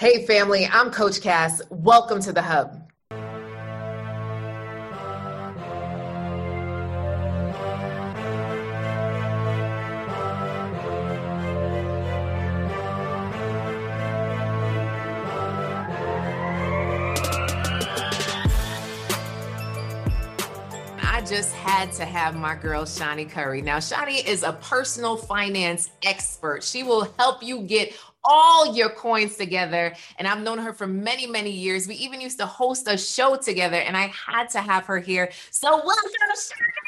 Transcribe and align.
Hey, 0.00 0.24
family, 0.26 0.64
I'm 0.64 0.92
Coach 0.92 1.20
Cass. 1.20 1.60
Welcome 1.70 2.20
to 2.20 2.32
the 2.32 2.40
Hub. 2.40 2.88
I 21.02 21.22
just 21.22 21.52
had 21.54 21.90
to 21.94 22.04
have 22.04 22.36
my 22.36 22.54
girl 22.54 22.84
Shani 22.84 23.28
Curry. 23.28 23.62
Now, 23.62 23.78
Shani 23.78 24.24
is 24.24 24.44
a 24.44 24.52
personal 24.52 25.16
finance 25.16 25.90
expert. 26.04 26.62
She 26.62 26.84
will 26.84 27.12
help 27.18 27.42
you 27.42 27.62
get 27.62 27.92
all 28.28 28.76
your 28.76 28.90
coins 28.90 29.36
together. 29.36 29.94
And 30.18 30.28
I've 30.28 30.42
known 30.42 30.58
her 30.58 30.72
for 30.72 30.86
many, 30.86 31.26
many 31.26 31.50
years. 31.50 31.88
We 31.88 31.94
even 31.96 32.20
used 32.20 32.38
to 32.38 32.46
host 32.46 32.86
a 32.86 32.96
show 32.96 33.36
together, 33.36 33.78
and 33.78 33.96
I 33.96 34.12
had 34.26 34.50
to 34.50 34.60
have 34.60 34.84
her 34.86 34.98
here. 34.98 35.32
So, 35.50 35.70
welcome, 35.70 36.10
Shani. 36.36 36.87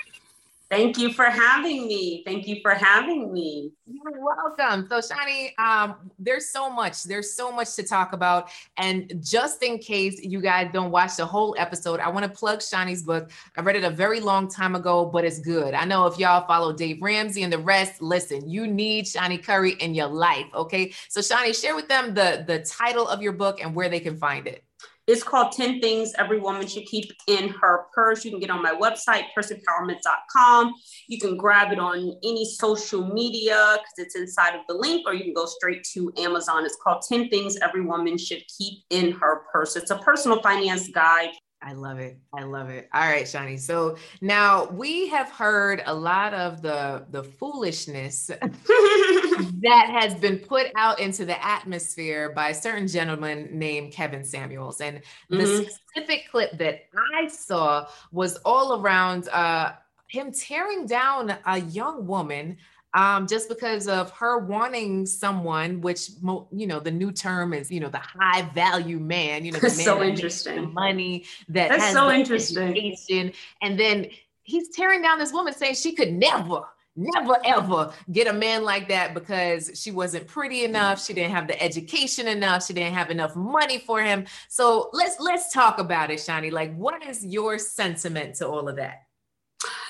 Thank 0.71 0.99
you 0.99 1.13
for 1.13 1.25
having 1.25 1.89
me. 1.89 2.23
Thank 2.25 2.47
you 2.47 2.61
for 2.63 2.71
having 2.71 3.33
me. 3.33 3.73
You're 3.87 4.25
welcome. 4.25 4.87
So, 4.89 5.01
Shani, 5.01 5.59
um, 5.59 5.97
there's 6.17 6.51
so 6.51 6.71
much. 6.71 7.03
There's 7.03 7.35
so 7.35 7.51
much 7.51 7.75
to 7.75 7.83
talk 7.83 8.13
about. 8.13 8.51
And 8.77 9.13
just 9.21 9.65
in 9.65 9.79
case 9.79 10.23
you 10.23 10.41
guys 10.41 10.71
don't 10.73 10.93
watch 10.93 11.17
the 11.17 11.27
whole 11.27 11.57
episode, 11.59 11.99
I 11.99 12.09
want 12.09 12.25
to 12.25 12.31
plug 12.31 12.61
Shani's 12.61 13.03
book. 13.03 13.33
I 13.57 13.63
read 13.63 13.75
it 13.75 13.83
a 13.83 13.91
very 13.91 14.21
long 14.21 14.47
time 14.47 14.77
ago, 14.77 15.05
but 15.05 15.25
it's 15.25 15.41
good. 15.41 15.75
I 15.75 15.85
know 15.85 16.07
if 16.07 16.21
y'all 16.21 16.47
follow 16.47 16.73
Dave 16.73 17.03
Ramsey 17.03 17.43
and 17.43 17.53
the 17.53 17.59
rest, 17.59 18.01
listen, 18.01 18.49
you 18.49 18.69
need 18.69 19.07
Shani 19.07 19.43
Curry 19.43 19.73
in 19.73 19.93
your 19.93 20.07
life. 20.07 20.47
Okay. 20.55 20.93
So, 21.09 21.21
Shani, 21.21 21.61
share 21.61 21.75
with 21.75 21.89
them 21.89 22.15
the, 22.15 22.45
the 22.47 22.61
title 22.61 23.09
of 23.09 23.23
your 23.23 23.33
book 23.33 23.61
and 23.61 23.75
where 23.75 23.89
they 23.89 23.99
can 23.99 24.17
find 24.17 24.47
it. 24.47 24.63
It's 25.07 25.23
called 25.23 25.53
10 25.53 25.81
Things 25.81 26.13
Every 26.19 26.39
Woman 26.39 26.67
Should 26.67 26.87
Keep 26.87 27.11
in 27.27 27.49
Her 27.49 27.87
Purse. 27.93 28.25
You 28.25 28.31
can 28.31 28.41
get 28.41 28.51
on 28.51 28.63
my 28.63 28.75
website, 28.75 29.25
purseempowerment.com. 29.37 30.73
You 31.09 31.19
can 31.19 31.37
grab 31.37 31.73
it 31.73 31.79
on 31.79 32.17
any 32.23 32.45
social 32.45 33.13
media 33.13 33.77
because 33.79 34.07
it's 34.07 34.17
inside 34.17 34.55
of 34.55 34.61
the 34.69 34.75
link, 34.75 35.07
or 35.07 35.15
you 35.15 35.25
can 35.25 35.35
go 35.35 35.47
straight 35.47 35.85
to 35.95 36.13
Amazon. 36.19 36.65
It's 36.65 36.77
called 36.83 37.03
10 37.09 37.29
Things 37.29 37.57
Every 37.57 37.83
Woman 37.85 38.19
Should 38.19 38.43
Keep 38.59 38.85
in 38.91 39.13
Her 39.13 39.43
Purse. 39.53 39.77
It's 39.77 39.91
a 39.91 39.99
personal 39.99 40.41
finance 40.43 40.89
guide 40.89 41.31
I 41.63 41.75
love 41.75 41.99
it. 41.99 42.19
I 42.33 42.45
love 42.45 42.71
it. 42.71 42.89
All 42.95 43.03
right, 43.03 43.25
Shani. 43.25 43.61
So 43.61 43.97
now 44.23 44.65
we 44.71 45.09
have 45.09 45.31
heard 45.31 45.83
a 45.85 45.95
lot 45.95 46.33
of 46.33 46.63
the 46.63 47.05
the 47.11 47.23
foolishness 47.23 48.27
that 48.41 49.87
has 49.91 50.15
been 50.15 50.39
put 50.39 50.69
out 50.77 51.01
into 51.01 51.27
the 51.27 51.45
atmosphere 51.45 52.33
by 52.33 52.49
a 52.49 52.55
certain 52.55 52.89
gentleman 52.89 53.49
named 53.53 53.93
Kevin 53.93 54.25
Samuels. 54.25 54.81
And 54.81 54.99
mm-hmm. 54.99 55.37
the 55.37 55.71
specific 55.71 56.31
clip 56.31 56.57
that 56.57 56.87
I 57.15 57.29
saw 57.29 57.89
was 58.11 58.37
all 58.39 58.81
around 58.81 59.29
uh, 59.29 59.75
him 60.09 60.33
tearing 60.33 60.87
down 60.87 61.37
a 61.45 61.61
young 61.61 62.07
woman 62.07 62.57
um, 62.95 63.27
just 63.27 63.49
because 63.49 63.87
of 63.87 64.11
her 64.13 64.39
wanting 64.39 65.07
someone, 65.07 65.81
which 65.81 66.11
you 66.53 66.67
know 66.67 66.81
the 66.81 66.91
new 66.91 67.13
term 67.13 67.53
is 67.53 67.71
you 67.71 67.81
know 67.81 67.89
the 67.89 67.99
high 67.99 68.43
value 68.43 68.99
man. 68.99 69.45
You 69.45 69.53
know, 69.53 69.59
the 69.61 69.71
so 69.71 70.03
interesting 70.03 70.73
money 70.75 71.25
that 71.49 71.69
that's 71.69 71.85
has 71.85 71.93
so 71.93 72.11
interesting. 72.11 72.71
Education. 72.71 73.33
And 73.63 73.79
then 73.79 74.09
he's 74.43 74.71
tearing 74.71 75.03
down 75.03 75.19
this 75.19 75.33
woman, 75.33 75.55
saying 75.55 75.75
she 75.75 75.93
could 75.93 76.13
never, 76.13 76.63
never, 76.97 77.37
ever 77.45 77.93
get 78.11 78.27
a 78.27 78.33
man 78.33 78.65
like 78.65 78.89
that 78.89 79.15
because 79.15 79.71
she 79.75 79.93
wasn't 79.93 80.27
pretty 80.27 80.65
enough. 80.65 81.05
She 81.05 81.15
didn't 81.15 81.33
have 81.33 81.47
the 81.47 81.63
education 81.63 82.27
enough. 82.27 82.67
She 82.67 82.73
didn't 82.73 82.95
have 82.95 83.11
enough 83.11 83.37
money 83.37 83.79
for 83.79 84.03
him. 84.03 84.27
So 84.49 84.91
let's 84.93 85.21
let's 85.21 85.53
talk 85.53 85.79
about 85.79 86.11
it, 86.11 86.19
Shani. 86.19 86.51
Like, 86.51 86.75
what 86.75 87.07
is 87.07 87.25
your 87.25 87.57
sentiment 87.59 88.35
to 88.37 88.49
all 88.49 88.69
of 88.69 88.77
that? 88.77 89.03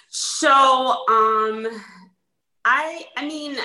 So, 0.09 1.06
um 1.09 1.66
I 2.65 3.04
I 3.16 3.26
mean 3.26 3.56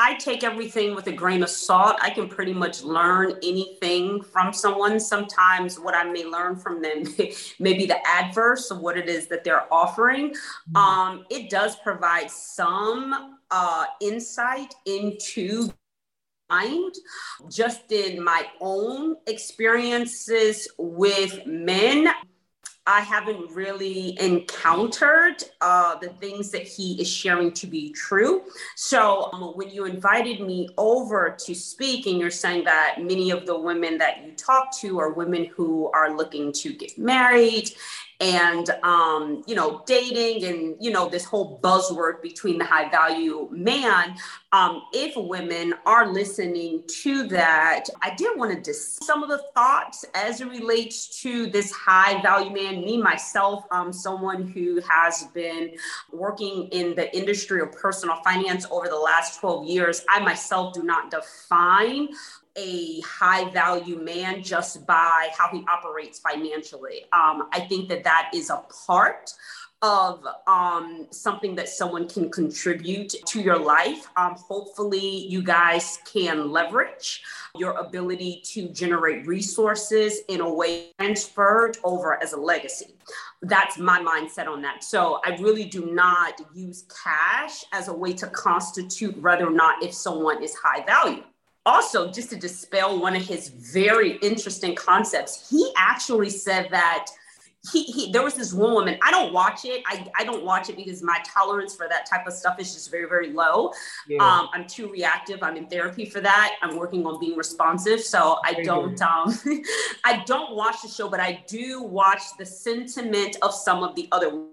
I 0.00 0.14
take 0.14 0.44
everything 0.44 0.94
with 0.94 1.08
a 1.08 1.12
grain 1.12 1.42
of 1.42 1.50
salt. 1.50 1.96
I 2.00 2.10
can 2.10 2.28
pretty 2.28 2.52
much 2.52 2.84
learn 2.84 3.32
anything 3.42 4.22
from 4.22 4.52
someone. 4.52 5.00
Sometimes 5.00 5.80
what 5.80 5.96
I 5.96 6.04
may 6.04 6.24
learn 6.24 6.54
from 6.54 6.80
them 6.80 7.02
may 7.58 7.72
be 7.74 7.84
the 7.84 7.98
adverse 8.06 8.70
of 8.70 8.78
what 8.78 8.96
it 8.96 9.08
is 9.08 9.26
that 9.26 9.42
they're 9.42 9.72
offering. 9.74 10.30
Mm-hmm. 10.30 10.76
Um, 10.76 11.24
it 11.30 11.50
does 11.50 11.74
provide 11.76 12.30
some 12.30 13.38
uh, 13.50 13.84
insight 14.00 14.72
into 14.86 15.68
mind 16.48 16.94
just 17.50 17.90
in 17.90 18.22
my 18.22 18.46
own 18.60 19.16
experiences 19.26 20.68
with 20.78 21.44
men 21.44 22.08
I 22.88 23.00
haven't 23.00 23.50
really 23.50 24.18
encountered 24.18 25.44
uh, 25.60 25.96
the 25.96 26.08
things 26.08 26.50
that 26.52 26.62
he 26.62 26.98
is 26.98 27.06
sharing 27.06 27.52
to 27.52 27.66
be 27.66 27.92
true. 27.92 28.44
So 28.76 29.30
um, 29.34 29.52
when 29.56 29.68
you 29.68 29.84
invited 29.84 30.40
me 30.40 30.70
over 30.78 31.36
to 31.38 31.54
speak, 31.54 32.06
and 32.06 32.18
you're 32.18 32.30
saying 32.30 32.64
that 32.64 32.96
many 32.98 33.30
of 33.30 33.44
the 33.44 33.60
women 33.60 33.98
that 33.98 34.24
you 34.24 34.32
talk 34.32 34.74
to 34.78 34.98
are 35.00 35.12
women 35.12 35.44
who 35.44 35.90
are 35.92 36.16
looking 36.16 36.50
to 36.52 36.72
get 36.72 36.96
married 36.96 37.72
and 38.20 38.70
um, 38.82 39.42
you 39.46 39.54
know 39.54 39.82
dating 39.86 40.44
and 40.44 40.76
you 40.80 40.90
know 40.90 41.08
this 41.08 41.24
whole 41.24 41.60
buzzword 41.60 42.20
between 42.20 42.58
the 42.58 42.64
high 42.64 42.90
value 42.90 43.48
man 43.52 44.16
um, 44.52 44.82
if 44.92 45.14
women 45.16 45.74
are 45.86 46.12
listening 46.12 46.82
to 46.88 47.28
that 47.28 47.84
i 48.02 48.12
did 48.16 48.36
want 48.36 48.52
to 48.52 48.60
discuss 48.60 49.06
some 49.06 49.22
of 49.22 49.28
the 49.28 49.42
thoughts 49.54 50.04
as 50.14 50.40
it 50.40 50.48
relates 50.48 51.20
to 51.20 51.46
this 51.46 51.70
high 51.70 52.20
value 52.22 52.52
man 52.52 52.84
me 52.84 53.00
myself 53.00 53.64
um, 53.70 53.92
someone 53.92 54.48
who 54.48 54.80
has 54.88 55.24
been 55.34 55.70
working 56.12 56.68
in 56.72 56.94
the 56.96 57.16
industry 57.16 57.60
of 57.60 57.70
personal 57.72 58.16
finance 58.24 58.66
over 58.70 58.88
the 58.88 58.96
last 58.96 59.38
12 59.38 59.66
years 59.66 60.04
i 60.08 60.18
myself 60.18 60.74
do 60.74 60.82
not 60.82 61.10
define 61.10 62.08
a 62.58 63.00
high 63.00 63.48
value 63.50 64.02
man 64.02 64.42
just 64.42 64.86
by 64.86 65.28
how 65.36 65.48
he 65.48 65.64
operates 65.72 66.18
financially. 66.18 67.02
Um, 67.12 67.48
I 67.52 67.66
think 67.68 67.88
that 67.88 68.04
that 68.04 68.30
is 68.34 68.50
a 68.50 68.64
part 68.86 69.32
of 69.80 70.26
um, 70.48 71.06
something 71.10 71.54
that 71.54 71.68
someone 71.68 72.08
can 72.08 72.28
contribute 72.30 73.14
to 73.26 73.40
your 73.40 73.58
life. 73.58 74.08
Um, 74.16 74.34
hopefully, 74.34 75.26
you 75.28 75.40
guys 75.40 76.00
can 76.04 76.50
leverage 76.50 77.22
your 77.54 77.74
ability 77.74 78.42
to 78.46 78.68
generate 78.70 79.24
resources 79.24 80.20
in 80.28 80.40
a 80.40 80.52
way 80.52 80.90
transferred 80.98 81.78
over 81.84 82.20
as 82.20 82.32
a 82.32 82.36
legacy. 82.36 82.96
That's 83.42 83.78
my 83.78 84.00
mindset 84.00 84.48
on 84.48 84.62
that. 84.62 84.82
So, 84.82 85.20
I 85.24 85.36
really 85.36 85.64
do 85.64 85.86
not 85.92 86.40
use 86.52 86.84
cash 87.04 87.64
as 87.72 87.86
a 87.86 87.94
way 87.94 88.14
to 88.14 88.26
constitute 88.26 89.16
whether 89.22 89.46
or 89.46 89.52
not 89.52 89.84
if 89.84 89.94
someone 89.94 90.42
is 90.42 90.56
high 90.56 90.84
value 90.84 91.22
also 91.66 92.10
just 92.10 92.30
to 92.30 92.36
dispel 92.36 93.00
one 93.00 93.14
of 93.14 93.22
his 93.22 93.48
very 93.48 94.16
interesting 94.18 94.74
concepts 94.74 95.48
he 95.50 95.72
actually 95.76 96.30
said 96.30 96.68
that 96.70 97.06
he, 97.72 97.82
he 97.82 98.12
there 98.12 98.22
was 98.22 98.34
this 98.34 98.52
one 98.52 98.72
woman 98.72 98.98
i 99.02 99.10
don't 99.10 99.32
watch 99.32 99.64
it 99.64 99.82
I, 99.86 100.06
I 100.18 100.24
don't 100.24 100.44
watch 100.44 100.70
it 100.70 100.76
because 100.76 101.02
my 101.02 101.20
tolerance 101.24 101.74
for 101.74 101.88
that 101.88 102.06
type 102.06 102.26
of 102.26 102.32
stuff 102.32 102.58
is 102.60 102.72
just 102.72 102.90
very 102.90 103.08
very 103.08 103.32
low 103.32 103.72
yeah. 104.08 104.18
um, 104.22 104.48
i'm 104.52 104.66
too 104.66 104.90
reactive 104.90 105.42
i'm 105.42 105.56
in 105.56 105.66
therapy 105.66 106.04
for 106.04 106.20
that 106.20 106.56
i'm 106.62 106.76
working 106.76 107.04
on 107.06 107.18
being 107.18 107.36
responsive 107.36 108.00
so 108.00 108.38
i 108.44 108.54
don't 108.62 109.00
um, 109.02 109.34
i 110.04 110.22
don't 110.24 110.54
watch 110.54 110.82
the 110.82 110.88
show 110.88 111.08
but 111.08 111.20
i 111.20 111.42
do 111.48 111.82
watch 111.82 112.22
the 112.38 112.46
sentiment 112.46 113.36
of 113.42 113.52
some 113.52 113.82
of 113.82 113.94
the 113.96 114.08
other 114.12 114.46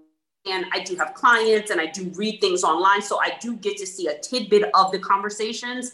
and 0.46 0.66
I 0.72 0.80
do 0.80 0.96
have 0.96 1.14
clients 1.14 1.70
and 1.70 1.80
I 1.80 1.86
do 1.86 2.10
read 2.14 2.40
things 2.40 2.64
online. 2.64 3.02
So 3.02 3.20
I 3.20 3.36
do 3.40 3.56
get 3.56 3.76
to 3.78 3.86
see 3.86 4.06
a 4.06 4.18
tidbit 4.18 4.70
of 4.74 4.92
the 4.92 4.98
conversations. 4.98 5.92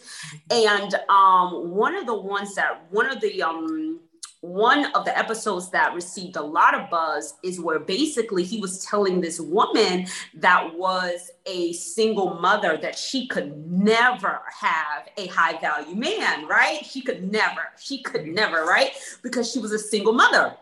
And 0.51 0.95
um, 1.09 1.71
one 1.71 1.95
of 1.95 2.07
the 2.07 2.15
ones 2.15 2.55
that, 2.55 2.85
one 2.91 3.11
of 3.11 3.21
the, 3.21 3.43
um, 3.43 4.01
one 4.43 4.87
of 4.97 5.05
the 5.05 5.17
episodes 5.17 5.71
that 5.71 5.95
received 5.95 6.35
a 6.35 6.43
lot 6.43 6.75
of 6.75 6.91
buzz 6.91 7.35
is 7.45 7.61
where 7.61 7.79
basically 7.79 8.43
he 8.43 8.59
was 8.59 8.85
telling 8.85 9.21
this 9.21 9.39
woman 9.41 10.07
that 10.35 10.77
was 10.77 11.31
a 11.47 11.73
single 11.75 12.35
mother 12.41 12.77
that 12.77 12.99
she 12.99 13.29
could 13.29 13.71
never 13.71 14.43
have 14.61 15.09
a 15.17 15.29
high 15.29 15.57
value 15.61 15.95
man, 15.95 16.49
right? 16.49 16.85
She 16.85 17.03
could 17.03 17.31
never, 17.31 17.69
she 17.79 18.03
could 18.03 18.27
never, 18.27 18.65
right? 18.65 18.91
Because 19.23 19.51
she 19.51 19.61
was 19.61 19.71
a 19.71 19.79
single 19.79 20.13
mother. 20.13 20.57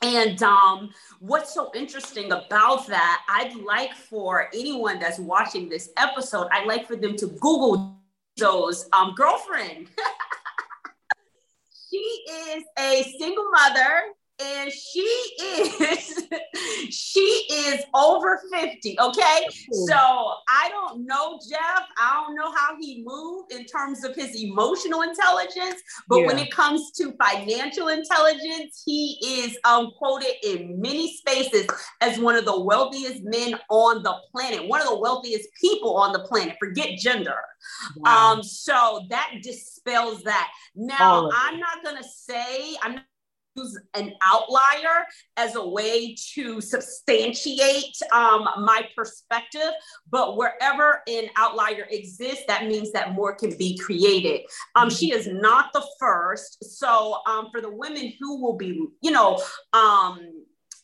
And 0.00 0.40
um, 0.42 0.90
what's 1.18 1.52
so 1.52 1.72
interesting 1.74 2.30
about 2.30 2.86
that, 2.86 3.22
I'd 3.28 3.56
like 3.56 3.94
for 3.94 4.48
anyone 4.54 5.00
that's 5.00 5.18
watching 5.18 5.68
this 5.68 5.90
episode, 5.96 6.46
I'd 6.52 6.68
like 6.68 6.86
for 6.86 6.94
them 6.94 7.16
to 7.16 7.26
Google 7.26 7.98
those 8.36 8.88
um, 8.92 9.14
girlfriend. 9.14 9.88
she 11.90 11.96
is 11.96 12.64
a 12.78 13.02
single 13.18 13.50
mother 13.50 14.12
and 14.40 14.72
she 14.72 15.00
is 15.00 16.28
she 16.90 17.46
is 17.50 17.82
over 17.94 18.40
50 18.52 18.96
okay? 19.00 19.46
So 19.86 19.94
i 19.96 20.68
don't 20.70 21.06
know 21.06 21.38
jeff 21.50 21.82
i 21.98 22.22
don't 22.24 22.34
know 22.34 22.52
how 22.54 22.76
he 22.80 23.02
moved 23.04 23.52
in 23.52 23.64
terms 23.64 24.04
of 24.04 24.14
his 24.14 24.40
emotional 24.40 25.02
intelligence 25.02 25.80
but 26.08 26.20
yeah. 26.20 26.26
when 26.26 26.38
it 26.38 26.50
comes 26.50 26.92
to 26.92 27.12
financial 27.22 27.88
intelligence 27.88 28.82
he 28.84 29.18
is 29.22 29.56
um, 29.64 29.90
quoted 29.98 30.34
in 30.44 30.80
many 30.80 31.16
spaces 31.16 31.66
as 32.00 32.18
one 32.18 32.36
of 32.36 32.44
the 32.44 32.60
wealthiest 32.60 33.22
men 33.24 33.58
on 33.70 34.02
the 34.02 34.14
planet 34.32 34.66
one 34.68 34.80
of 34.80 34.88
the 34.88 34.98
wealthiest 34.98 35.48
people 35.60 35.96
on 35.96 36.12
the 36.12 36.20
planet 36.20 36.56
forget 36.60 36.98
gender. 36.98 37.36
Wow. 37.96 38.34
um 38.34 38.42
so 38.42 39.06
that 39.10 39.34
dispels 39.42 40.22
that. 40.22 40.50
Now 40.74 41.28
i'm 41.32 41.58
not 41.58 41.82
gonna 41.82 42.04
say 42.04 42.76
i'm 42.82 42.94
not 42.96 43.04
use 43.58 43.78
an 43.94 44.14
outlier 44.22 45.04
as 45.36 45.54
a 45.56 45.68
way 45.68 46.14
to 46.34 46.60
substantiate 46.60 47.96
um, 48.12 48.48
my 48.58 48.82
perspective. 48.96 49.70
But 50.10 50.36
wherever 50.36 51.02
an 51.06 51.28
outlier 51.36 51.86
exists, 51.90 52.44
that 52.46 52.66
means 52.66 52.92
that 52.92 53.14
more 53.14 53.34
can 53.34 53.56
be 53.56 53.78
created. 53.78 54.42
Um, 54.74 54.90
she 54.90 55.12
is 55.12 55.26
not 55.26 55.72
the 55.72 55.84
first. 55.98 56.64
So 56.78 57.18
um, 57.26 57.48
for 57.50 57.60
the 57.60 57.70
women 57.70 58.12
who 58.20 58.42
will 58.42 58.56
be, 58.56 58.86
you 59.02 59.10
know, 59.10 59.40
um, 59.72 60.18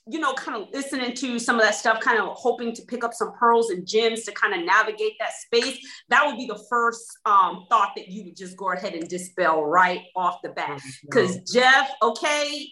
you 0.07 0.19
know, 0.19 0.35
kind 0.35 0.61
of 0.61 0.69
listening 0.73 1.15
to 1.15 1.39
some 1.39 1.57
of 1.57 1.63
that 1.63 1.75
stuff, 1.75 2.01
kind 2.01 2.19
of 2.19 2.29
hoping 2.37 2.75
to 2.75 2.83
pick 2.83 3.05
up 3.05 3.15
some 3.15 3.33
pearls 3.39 3.71
and 3.71 3.87
gems 3.87 4.25
to 4.25 4.33
kind 4.33 4.55
of 4.55 4.65
navigate 4.65 5.15
that 5.19 5.33
space, 5.33 5.79
that 6.09 6.27
would 6.27 6.37
be 6.37 6.47
the 6.47 6.63
first 6.69 7.07
um, 7.25 7.65
thought 7.71 7.93
that 7.97 8.09
you 8.09 8.25
would 8.25 8.37
just 8.37 8.57
go 8.57 8.73
ahead 8.73 8.95
and 8.95 9.09
dispel 9.09 9.65
right 9.65 10.03
off 10.15 10.41
the 10.43 10.51
bat. 10.51 10.81
Because 11.03 11.39
Jeff, 11.51 11.91
okay. 12.03 12.69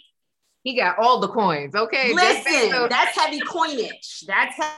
He 0.62 0.76
got 0.76 0.99
all 0.99 1.20
the 1.20 1.29
coins. 1.29 1.75
Okay. 1.75 2.12
Listen, 2.12 2.88
that's 2.88 3.17
heavy 3.17 3.40
coinage. 3.40 4.25
That's 4.26 4.56
heavy 4.56 4.76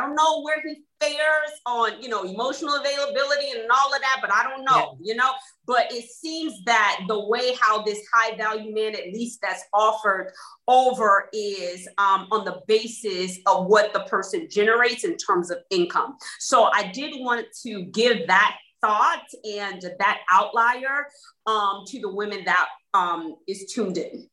I 0.00 0.06
don't 0.06 0.14
know 0.14 0.42
where 0.42 0.62
he 0.64 0.82
fares 1.00 1.52
on, 1.66 2.00
you 2.02 2.08
know, 2.08 2.24
emotional 2.24 2.74
availability 2.76 3.50
and 3.50 3.68
all 3.70 3.94
of 3.94 4.00
that, 4.00 4.18
but 4.20 4.32
I 4.32 4.44
don't 4.44 4.64
know, 4.64 4.98
yeah. 5.00 5.12
you 5.12 5.14
know. 5.16 5.32
But 5.66 5.92
it 5.92 6.08
seems 6.10 6.62
that 6.64 7.00
the 7.08 7.28
way 7.28 7.54
how 7.60 7.82
this 7.82 8.00
high 8.12 8.36
value 8.36 8.74
man, 8.74 8.94
at 8.94 9.12
least 9.12 9.40
that's 9.42 9.64
offered 9.72 10.32
over, 10.68 11.28
is 11.32 11.88
um, 11.98 12.28
on 12.30 12.44
the 12.44 12.60
basis 12.66 13.38
of 13.46 13.66
what 13.66 13.92
the 13.92 14.00
person 14.00 14.48
generates 14.50 15.04
in 15.04 15.16
terms 15.16 15.50
of 15.50 15.58
income. 15.70 16.16
So 16.38 16.64
I 16.72 16.90
did 16.92 17.14
want 17.16 17.46
to 17.62 17.84
give 17.84 18.26
that 18.26 18.56
thought 18.80 19.26
and 19.44 19.82
that 19.98 20.20
outlier 20.30 21.06
um, 21.46 21.84
to 21.86 22.00
the 22.00 22.12
women 22.12 22.44
that 22.44 22.68
um, 22.94 23.36
is 23.46 23.72
tuned 23.72 23.98
in. 23.98 24.28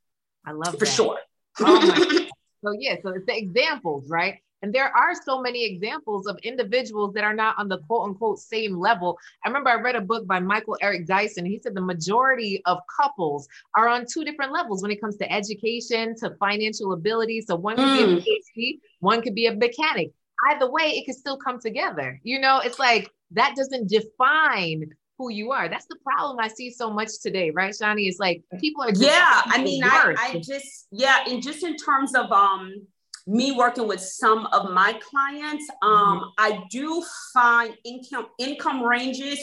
I 0.46 0.52
love 0.52 0.74
for 0.74 0.86
that. 0.86 0.92
sure. 0.92 1.20
Oh 1.60 2.28
so 2.64 2.74
yeah, 2.80 2.96
so 3.02 3.10
it's 3.10 3.26
the 3.26 3.38
examples, 3.38 4.10
right? 4.10 4.36
And 4.62 4.74
there 4.74 4.96
are 4.96 5.14
so 5.14 5.42
many 5.42 5.66
examples 5.66 6.26
of 6.28 6.38
individuals 6.44 7.14
that 7.14 7.24
are 7.24 7.34
not 7.34 7.56
on 7.58 7.68
the 7.68 7.80
quote 7.80 8.10
unquote 8.10 8.40
same 8.40 8.78
level. 8.78 9.18
I 9.46 9.50
remember 9.50 9.70
I 9.70 9.76
read 9.76 9.96
a 9.96 10.02
book 10.02 10.26
by 10.26 10.40
Michael 10.40 10.78
Eric 10.82 11.06
Dyson. 11.06 11.46
He 11.46 11.60
said 11.60 11.76
the 11.76 11.82
majority 11.82 12.62
of 12.66 12.80
couples 13.00 13.48
are 13.76 13.88
on 13.88 14.06
two 14.12 14.24
different 14.24 14.52
levels 14.52 14.82
when 14.82 14.92
it 14.92 15.02
comes 15.02 15.18
to 15.18 15.32
education, 15.32 16.16
to 16.18 16.36
financial 16.40 16.94
ability. 16.94 17.42
So 17.42 17.56
one 17.56 17.76
could 17.76 17.86
mm. 17.86 17.98
be 17.98 18.04
a 18.04 18.08
mm. 18.08 18.24
PhD, 18.24 18.80
one 19.00 19.22
could 19.22 19.36
be 19.36 19.46
a 19.48 19.56
mechanic. 19.56 20.12
Either 20.50 20.70
way, 20.70 20.92
it 20.92 21.06
can 21.06 21.16
still 21.16 21.38
come 21.38 21.60
together. 21.60 22.20
You 22.24 22.40
know, 22.40 22.60
it's 22.60 22.80
like 22.80 23.12
that 23.32 23.56
doesn't 23.56 23.90
define 23.90 24.92
who 25.18 25.32
you 25.32 25.52
are. 25.52 25.68
That's 25.68 25.88
the 25.88 25.98
problem 26.04 26.38
I 26.40 26.48
see 26.48 26.72
so 26.72 26.92
much 26.92 27.10
today, 27.22 27.50
right, 27.52 27.74
Shani? 27.74 28.08
It's 28.08 28.20
like 28.20 28.44
people 28.60 28.84
are 28.84 28.92
yeah. 28.94 29.42
I 29.46 29.64
mean, 29.64 29.84
I, 29.84 30.16
I 30.18 30.42
just 30.44 30.88
yeah, 30.92 31.24
and 31.28 31.42
just 31.42 31.64
in 31.64 31.76
terms 31.76 32.14
of 32.16 32.32
um 32.32 32.86
me 33.28 33.52
working 33.52 33.88
with 33.88 34.00
some 34.00 34.48
of 34.48 34.72
my 34.72 34.94
clients, 34.94 35.70
um, 35.82 36.20
mm-hmm. 36.20 36.30
I 36.38 36.64
do 36.70 37.04
find 37.34 37.76
income 37.84 38.28
income 38.40 38.82
ranges 38.82 39.40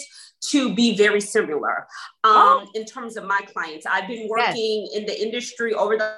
to 0.49 0.75
be 0.75 0.97
very 0.97 1.21
similar 1.21 1.87
um, 2.25 2.33
oh. 2.35 2.67
in 2.75 2.85
terms 2.85 3.17
of 3.17 3.25
my 3.25 3.41
clients. 3.53 3.87
I've 3.87 4.09
been 4.09 4.29
working 4.29 4.89
yes. 4.91 4.97
in 4.97 5.07
the 5.07 5.23
industry 5.23 5.75
over 5.75 5.97
the 5.97 6.17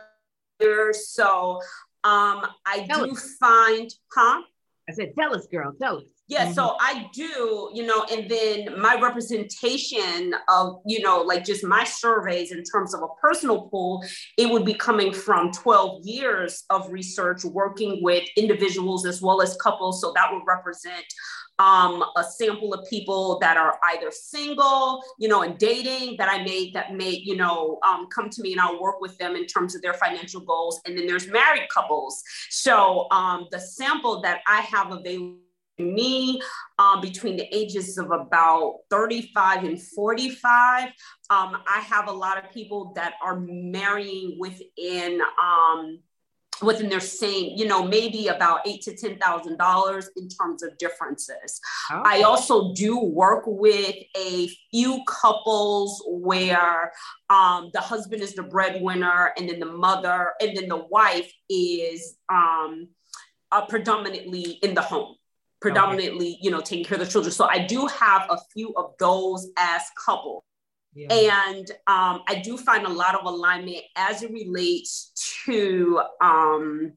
years, 0.61 1.09
so 1.09 1.61
um, 2.05 2.47
I 2.65 2.87
tell 2.89 3.05
do 3.05 3.13
us. 3.13 3.37
find, 3.41 3.93
huh? 4.13 4.43
I 4.89 4.93
said, 4.93 5.15
tell 5.19 5.35
us, 5.35 5.47
girl, 5.49 5.73
tell 5.81 5.99
us. 5.99 6.16
Yeah, 6.29 6.47
mm-hmm. 6.47 6.55
so 6.55 6.77
I 6.81 7.09
do, 7.13 7.71
you 7.73 7.87
know, 7.87 8.05
and 8.11 8.29
then 8.29 8.81
my 8.81 8.99
representation 9.01 10.35
of, 10.49 10.81
you 10.85 11.01
know, 11.01 11.23
like 11.23 11.45
just 11.45 11.63
my 11.63 11.85
surveys 11.85 12.51
in 12.51 12.65
terms 12.65 12.95
of 12.95 13.03
a 13.03 13.09
personal 13.21 13.63
pool, 13.69 14.05
it 14.37 14.51
would 14.51 14.65
be 14.65 14.75
coming 14.75 15.13
from 15.13 15.53
12 15.53 16.05
years 16.05 16.65
of 16.71 16.91
research 16.91 17.45
working 17.45 18.03
with 18.03 18.29
individuals 18.37 19.07
as 19.07 19.23
well 19.23 19.41
as 19.41 19.57
couples. 19.59 20.01
So 20.01 20.13
that 20.17 20.33
would 20.33 20.43
represent 20.49 21.05
um, 21.61 22.05
a 22.17 22.25
sample 22.25 22.75
of 22.75 22.89
people 22.91 23.39
that 23.39 23.57
are 23.57 23.79
either 23.95 24.11
single, 24.11 25.03
you 25.19 25.29
know, 25.29 25.43
and 25.43 25.57
dating 25.59 26.17
that 26.19 26.29
I 26.29 26.43
made 26.43 26.75
that 26.75 26.93
may, 26.93 27.11
you 27.11 27.37
know, 27.37 27.79
um, 27.89 28.09
come 28.13 28.31
to 28.31 28.43
me 28.43 28.53
and 28.53 28.61
I'll 28.61 28.83
work 28.83 29.01
with 29.01 29.17
them 29.19 29.37
in 29.37 29.47
terms 29.47 29.75
of 29.75 29.81
their 29.81 29.95
financial 29.95 30.41
goals. 30.41 30.81
And 30.85 30.99
then 30.99 31.07
there's 31.07 31.29
married 31.29 31.69
couples. 31.73 32.23
So 32.51 33.07
um, 33.11 33.47
the 33.53 33.61
sample 33.61 34.21
that 34.23 34.41
I 34.47 34.61
have 34.63 34.91
available 34.91 35.46
me 35.79 36.41
um, 36.79 37.01
between 37.01 37.37
the 37.37 37.55
ages 37.55 37.99
of 37.99 38.11
about 38.11 38.81
35 38.91 39.65
and 39.65 39.83
45 39.83 40.89
um, 41.31 41.59
i 41.69 41.81
have 41.81 42.09
a 42.09 42.13
lot 42.13 42.43
of 42.43 42.51
people 42.53 42.93
that 42.95 43.15
are 43.23 43.41
marrying 43.41 44.37
within 44.39 45.21
um, 45.43 45.99
within 46.63 46.89
their 46.89 47.01
same 47.01 47.53
you 47.57 47.67
know 47.67 47.85
maybe 47.87 48.29
about 48.29 48.67
eight 48.67 48.81
to 48.83 48.97
ten 48.97 49.19
thousand 49.19 49.59
dollars 49.59 50.09
in 50.17 50.29
terms 50.29 50.63
of 50.63 50.77
differences. 50.79 51.61
Oh. 51.91 52.03
i 52.05 52.23
also 52.23 52.73
do 52.73 52.99
work 52.99 53.45
with 53.47 53.97
a 54.17 54.49
few 54.71 55.03
couples 55.07 56.03
where 56.07 56.93
um, 57.29 57.71
the 57.75 57.81
husband 57.81 58.23
is 58.23 58.35
the 58.35 58.43
breadwinner 58.43 59.33
and 59.37 59.49
then 59.49 59.61
the 59.61 59.67
mother 59.67 60.33
and 60.41 60.57
then 60.57 60.69
the 60.69 60.85
wife 60.91 61.31
is 61.51 62.17
um, 62.33 62.89
uh, 63.53 63.67
predominantly 63.67 64.59
in 64.63 64.75
the 64.75 64.83
home 64.83 65.17
predominantly, 65.61 66.35
okay. 66.35 66.39
you 66.43 66.51
know, 66.51 66.61
taking 66.61 66.85
care 66.85 66.99
of 66.99 67.05
the 67.05 67.11
children. 67.11 67.33
So 67.33 67.47
I 67.47 67.67
do 67.67 67.87
have 67.87 68.27
a 68.31 68.39
few 68.53 68.75
of 68.77 68.95
those 68.99 69.49
as 69.57 69.83
couples. 70.05 70.43
Yeah. 70.95 71.13
And 71.13 71.71
um, 71.87 72.23
I 72.27 72.41
do 72.43 72.57
find 72.57 72.87
a 72.87 72.91
lot 72.91 73.15
of 73.15 73.27
alignment 73.27 73.83
as 73.97 74.23
it 74.23 74.33
relates 74.33 75.13
to 75.45 76.01
um, 76.23 76.93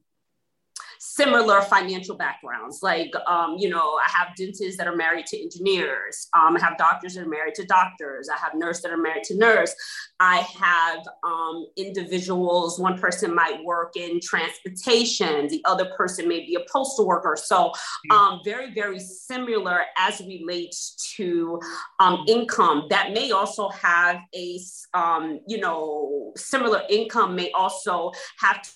similar 1.20 1.60
financial 1.62 2.16
backgrounds. 2.16 2.80
Like, 2.82 3.12
um, 3.26 3.56
you 3.58 3.68
know, 3.68 3.98
I 4.06 4.10
have 4.10 4.34
dentists 4.36 4.76
that 4.78 4.86
are 4.86 4.96
married 4.96 5.26
to 5.26 5.40
engineers. 5.40 6.28
Um, 6.34 6.56
I 6.56 6.60
have 6.60 6.78
doctors 6.78 7.14
that 7.14 7.26
are 7.26 7.28
married 7.28 7.54
to 7.56 7.64
doctors. 7.66 8.28
I 8.28 8.38
have 8.38 8.52
nurses 8.54 8.82
that 8.82 8.92
are 8.92 8.96
married 8.96 9.24
to 9.24 9.36
nurse. 9.36 9.74
I 10.18 10.38
have 10.38 11.06
um, 11.22 11.66
individuals, 11.76 12.78
one 12.78 12.98
person 12.98 13.34
might 13.34 13.62
work 13.64 13.96
in 13.96 14.20
transportation, 14.20 15.48
the 15.48 15.62
other 15.64 15.86
person 15.96 16.28
may 16.28 16.40
be 16.40 16.54
a 16.54 16.64
postal 16.70 17.06
worker. 17.06 17.36
So 17.36 17.72
hmm. 18.08 18.16
um, 18.16 18.40
very, 18.44 18.72
very 18.72 19.00
similar 19.00 19.80
as 19.98 20.20
relates 20.20 21.14
to 21.16 21.60
um, 21.98 22.24
income. 22.28 22.86
That 22.90 23.12
may 23.12 23.30
also 23.30 23.68
have 23.70 24.16
a, 24.34 24.60
um, 24.94 25.40
you 25.46 25.60
know, 25.60 26.32
similar 26.36 26.82
income 26.88 27.34
may 27.34 27.50
also 27.52 28.12
have 28.38 28.62
to 28.62 28.70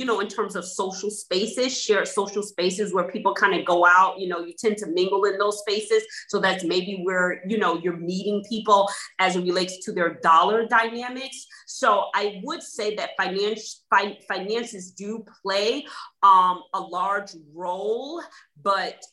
you 0.00 0.06
know, 0.06 0.20
in 0.20 0.28
terms 0.28 0.56
of 0.56 0.64
social 0.64 1.10
spaces, 1.10 1.78
shared 1.78 2.08
social 2.08 2.42
spaces 2.42 2.94
where 2.94 3.12
people 3.12 3.34
kind 3.34 3.54
of 3.54 3.66
go 3.66 3.84
out, 3.84 4.18
you 4.18 4.28
know, 4.28 4.40
you 4.40 4.54
tend 4.58 4.78
to 4.78 4.86
mingle 4.86 5.24
in 5.24 5.36
those 5.36 5.58
spaces. 5.58 6.02
So 6.28 6.40
that's 6.40 6.64
maybe 6.64 7.02
where, 7.02 7.42
you 7.46 7.58
know, 7.58 7.78
you're 7.82 7.98
meeting 7.98 8.42
people 8.48 8.88
as 9.18 9.36
it 9.36 9.42
relates 9.42 9.84
to 9.84 9.92
their 9.92 10.14
dollar 10.14 10.66
dynamics. 10.66 11.46
So 11.66 12.06
I 12.14 12.40
would 12.44 12.62
say 12.62 12.96
that 12.96 13.10
finance, 13.18 13.84
fi- 13.90 14.18
finances 14.26 14.92
do 14.92 15.22
play 15.42 15.84
um, 16.22 16.62
a 16.72 16.80
large 16.80 17.32
role, 17.54 18.22
but 18.62 19.04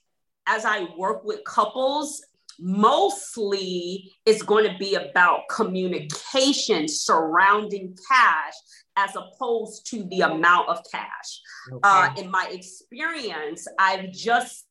as 0.46 0.64
I 0.64 0.88
work 0.98 1.26
with 1.26 1.44
couples, 1.44 2.24
mostly 2.60 4.14
it's 4.26 4.42
going 4.42 4.72
to 4.72 4.78
be 4.80 4.96
about 4.96 5.42
communication 5.50 6.88
surrounding 6.88 7.96
cash 8.10 8.54
as 8.98 9.16
opposed 9.16 9.86
to 9.92 10.04
the 10.06 10.22
amount 10.22 10.68
of 10.68 10.80
cash. 10.92 11.42
Okay. 11.72 11.80
Uh, 11.84 12.10
in 12.18 12.30
my 12.30 12.50
experience, 12.52 13.68
I've 13.80 14.12
just 14.12 14.66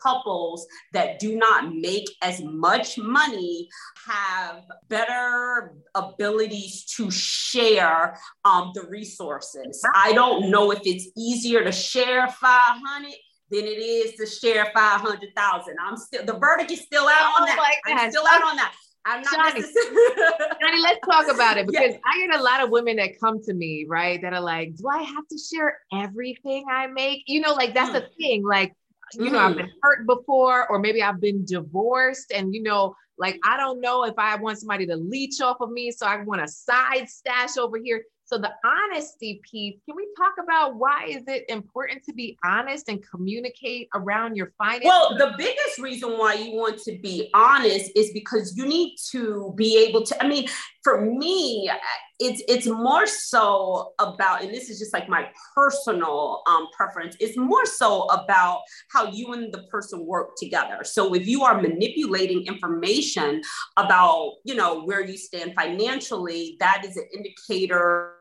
couples 0.00 0.66
that 0.92 1.18
do 1.18 1.36
not 1.36 1.74
make 1.74 2.04
as 2.22 2.42
much 2.42 2.98
money 2.98 3.68
have 4.06 4.62
better 4.88 5.74
abilities 5.94 6.84
to 6.84 7.10
share 7.10 8.18
um, 8.44 8.72
the 8.74 8.82
resources. 8.88 9.82
I 9.94 10.12
don't 10.12 10.50
know 10.50 10.70
if 10.70 10.80
it's 10.84 11.08
easier 11.16 11.64
to 11.64 11.72
share 11.72 12.28
500 12.28 13.12
than 13.50 13.64
it 13.64 13.78
is 13.78 14.14
to 14.16 14.26
share 14.26 14.70
500,000. 14.74 15.76
I'm 15.80 15.96
still, 15.96 16.24
the 16.24 16.38
verdict 16.38 16.70
is 16.72 16.80
still 16.80 17.04
out 17.04 17.34
oh 17.38 17.42
on 17.42 17.46
that. 17.46 17.72
I'm 17.86 18.10
still 18.10 18.26
out 18.26 18.42
on 18.42 18.56
that. 18.56 18.74
I'm 19.06 19.22
not 19.22 19.54
Johnny, 19.54 19.60
Johnny, 19.62 20.80
let's 20.82 20.98
talk 21.06 21.32
about 21.32 21.56
it 21.56 21.66
because 21.66 21.92
yeah. 21.92 21.98
I 22.04 22.26
get 22.26 22.40
a 22.40 22.42
lot 22.42 22.62
of 22.62 22.70
women 22.70 22.96
that 22.96 23.20
come 23.20 23.40
to 23.44 23.54
me, 23.54 23.86
right? 23.88 24.20
That 24.20 24.32
are 24.32 24.40
like, 24.40 24.74
do 24.74 24.88
I 24.88 25.02
have 25.02 25.28
to 25.28 25.38
share 25.38 25.78
everything 25.92 26.64
I 26.68 26.88
make? 26.88 27.22
You 27.26 27.40
know, 27.40 27.54
like 27.54 27.72
that's 27.72 27.90
mm. 27.90 28.04
a 28.04 28.08
thing. 28.18 28.44
Like, 28.44 28.74
you 29.14 29.26
mm. 29.26 29.32
know, 29.32 29.38
I've 29.38 29.50
mm-hmm. 29.52 29.58
been 29.58 29.70
hurt 29.80 30.06
before, 30.06 30.68
or 30.68 30.80
maybe 30.80 31.02
I've 31.02 31.20
been 31.20 31.44
divorced, 31.44 32.32
and 32.34 32.52
you 32.52 32.64
know, 32.64 32.96
like 33.16 33.38
I 33.44 33.56
don't 33.56 33.80
know 33.80 34.04
if 34.04 34.14
I 34.18 34.34
want 34.36 34.58
somebody 34.58 34.86
to 34.88 34.96
leech 34.96 35.40
off 35.40 35.58
of 35.60 35.70
me, 35.70 35.92
so 35.92 36.04
I 36.04 36.22
want 36.24 36.42
a 36.42 36.48
side 36.48 37.08
stash 37.08 37.56
over 37.58 37.78
here. 37.78 38.02
So 38.26 38.38
the 38.38 38.50
honesty 38.64 39.40
piece, 39.48 39.76
can 39.86 39.94
we 39.94 40.08
talk 40.16 40.32
about 40.42 40.74
why 40.74 41.06
is 41.06 41.22
it 41.28 41.44
important 41.48 42.02
to 42.04 42.12
be 42.12 42.36
honest 42.44 42.88
and 42.88 43.00
communicate 43.08 43.88
around 43.94 44.34
your 44.34 44.52
finances? 44.58 44.86
Well, 44.88 45.16
the 45.16 45.34
biggest 45.38 45.78
reason 45.78 46.18
why 46.18 46.34
you 46.34 46.56
want 46.56 46.78
to 46.82 46.98
be 46.98 47.30
honest 47.34 47.92
is 47.94 48.10
because 48.12 48.56
you 48.56 48.66
need 48.66 48.96
to 49.12 49.54
be 49.56 49.78
able 49.86 50.04
to 50.06 50.24
I 50.24 50.26
mean, 50.26 50.48
for 50.82 51.00
me, 51.02 51.70
it's 52.18 52.42
it's 52.48 52.66
more 52.66 53.06
so 53.06 53.92
about 53.98 54.42
and 54.42 54.52
this 54.52 54.70
is 54.70 54.78
just 54.78 54.92
like 54.92 55.08
my 55.08 55.28
personal 55.54 56.42
um, 56.46 56.66
preference 56.74 57.14
it's 57.20 57.36
more 57.36 57.66
so 57.66 58.04
about 58.04 58.60
how 58.90 59.06
you 59.10 59.34
and 59.34 59.52
the 59.52 59.64
person 59.64 60.06
work 60.06 60.30
together 60.38 60.78
so 60.82 61.12
if 61.14 61.26
you 61.26 61.42
are 61.44 61.60
manipulating 61.60 62.46
information 62.46 63.42
about 63.76 64.32
you 64.44 64.54
know 64.54 64.82
where 64.84 65.04
you 65.04 65.18
stand 65.18 65.52
financially 65.54 66.56
that 66.58 66.84
is 66.86 66.96
an 66.96 67.06
indicator 67.14 68.15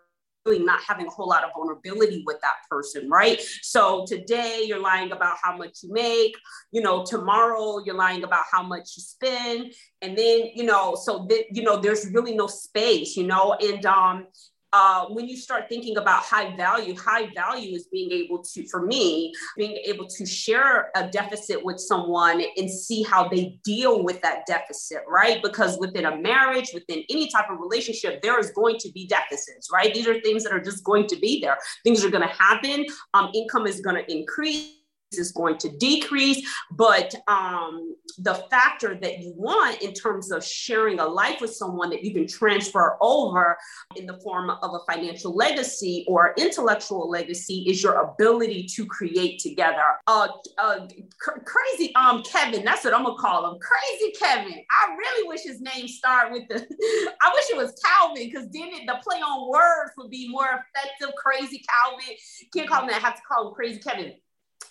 really 0.46 0.64
not 0.64 0.82
having 0.88 1.08
a 1.08 1.10
whole 1.10 1.28
lot 1.28 1.44
of 1.44 1.52
vulnerability 1.56 2.24
with 2.26 2.40
that 2.42 2.56
person, 2.70 3.10
right? 3.10 3.42
So 3.62 4.06
today 4.08 4.64
you're 4.66 4.82
lying 4.82 5.12
about 5.12 5.38
how 5.42 5.58
much 5.58 5.80
you 5.84 5.92
make, 5.92 6.36
you 6.72 6.82
know, 6.82 7.04
tomorrow 7.04 7.80
you're 7.84 7.96
lying 7.96 8.24
about 8.24 8.44
how 8.52 8.64
much 8.64 8.92
you 8.96 9.04
spend. 9.04 9.74
And 10.02 10.18
then, 10.18 10.52
you 10.54 10.64
know, 10.64 10.96
so 10.96 11.26
that, 11.30 11.46
you 11.52 11.64
know, 11.64 11.78
there's 11.78 12.12
really 12.12 12.36
no 12.36 12.48
space, 12.48 13.18
you 13.18 13.26
know, 13.26 13.54
and 13.60 13.86
um, 13.86 14.28
uh, 14.76 15.06
when 15.06 15.26
you 15.26 15.38
start 15.38 15.70
thinking 15.70 15.96
about 15.96 16.22
high 16.22 16.54
value, 16.58 16.94
high 16.98 17.30
value 17.34 17.74
is 17.74 17.88
being 17.88 18.12
able 18.12 18.44
to, 18.44 18.68
for 18.68 18.86
me, 18.86 19.34
being 19.56 19.78
able 19.86 20.06
to 20.06 20.26
share 20.26 20.92
a 20.98 21.08
deficit 21.08 21.64
with 21.64 21.80
someone 21.80 22.44
and 22.58 22.70
see 22.70 23.02
how 23.02 23.26
they 23.30 23.58
deal 23.64 24.04
with 24.04 24.22
that 24.22 24.46
deficit, 24.46 25.00
right? 25.08 25.42
Because 25.42 25.80
within 25.80 26.06
a 26.08 26.18
marriage, 26.18 26.72
within 26.74 27.04
any 27.10 27.30
type 27.30 27.46
of 27.50 27.58
relationship, 27.62 28.22
there 28.22 28.38
is 28.38 28.52
going 28.52 28.78
to 28.80 28.92
be 28.92 29.08
deficits, 29.08 29.70
right? 29.72 29.94
These 29.94 30.10
are 30.10 30.20
things 30.20 30.44
that 30.44 30.52
are 30.52 30.60
just 30.60 30.84
going 30.84 31.08
to 31.08 31.16
be 31.16 31.40
there. 31.40 31.58
Things 31.86 32.04
are 32.04 32.10
going 32.10 32.28
to 32.28 32.36
happen. 32.36 32.86
Um, 33.14 33.32
income 33.34 33.68
is 33.68 33.80
going 33.80 33.96
to 33.96 34.12
increase 34.12 34.74
is 35.12 35.32
going 35.32 35.58
to 35.60 35.70
decrease. 35.70 36.48
But 36.72 37.14
um, 37.28 37.96
the 38.18 38.36
factor 38.50 38.98
that 39.02 39.20
you 39.20 39.34
want 39.36 39.82
in 39.82 39.94
terms 39.94 40.32
of 40.32 40.44
sharing 40.44 41.00
a 41.00 41.06
life 41.06 41.42
with 41.42 41.54
someone 41.54 41.90
that 41.90 42.04
you 42.04 42.14
can 42.14 42.28
transfer 42.28 42.98
over 43.02 43.58
in 43.96 44.06
the 44.06 44.20
form 44.20 44.50
of 44.50 44.72
a 44.74 44.92
financial 44.92 45.36
legacy 45.36 46.06
or 46.08 46.34
intellectual 46.38 47.10
legacy 47.10 47.66
is 47.68 47.84
your 47.84 48.02
ability 48.02 48.68
to 48.76 48.86
create 48.86 49.40
together. 49.40 49.84
Uh, 50.08 50.28
uh, 50.58 50.88
cr- 51.20 51.40
crazy 51.46 51.94
um 51.96 52.24
Kevin, 52.24 52.64
that's 52.64 52.84
what 52.84 52.94
I'm 52.94 53.04
gonna 53.04 53.18
call 53.18 53.52
him. 53.52 53.60
Crazy 53.60 54.14
Kevin. 54.18 54.64
I 54.72 54.96
really 54.96 55.28
wish 55.28 55.42
his 55.42 55.62
name 55.62 55.88
started 55.88 56.34
with 56.34 56.48
the. 56.48 56.56
I 57.22 57.32
wish 57.34 57.46
it 57.50 57.58
was 57.58 57.74
Calvin 57.84 58.24
because 58.26 58.50
then 58.52 58.70
it, 58.70 58.88
the 58.88 58.96
play 59.04 59.18
on 59.18 59.50
words 59.50 59.92
would 59.98 60.10
be 60.10 60.30
more 60.30 60.46
effective. 60.46 61.16
Crazy 61.16 61.64
Calvin. 61.70 62.16
Can't 62.54 62.70
call 62.70 62.82
him 62.82 62.88
that. 62.88 62.98
I 62.98 63.06
have 63.06 63.16
to 63.16 63.22
call 63.28 63.50
him 63.50 63.54
Crazy 63.54 63.80
Kevin 63.80 64.14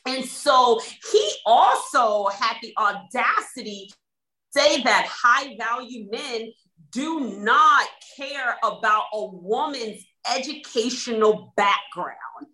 and 0.06 0.24
so 0.24 0.80
he 1.12 1.32
also 1.46 2.26
had 2.28 2.56
the 2.62 2.74
audacity 2.76 3.90
to 3.90 4.60
say 4.60 4.82
that 4.82 5.06
high 5.06 5.56
value 5.56 6.08
men 6.10 6.52
do 6.90 7.38
not 7.38 7.88
care 8.16 8.56
about 8.62 9.04
a 9.12 9.26
woman's 9.26 10.04
educational 10.32 11.52
background. 11.56 12.46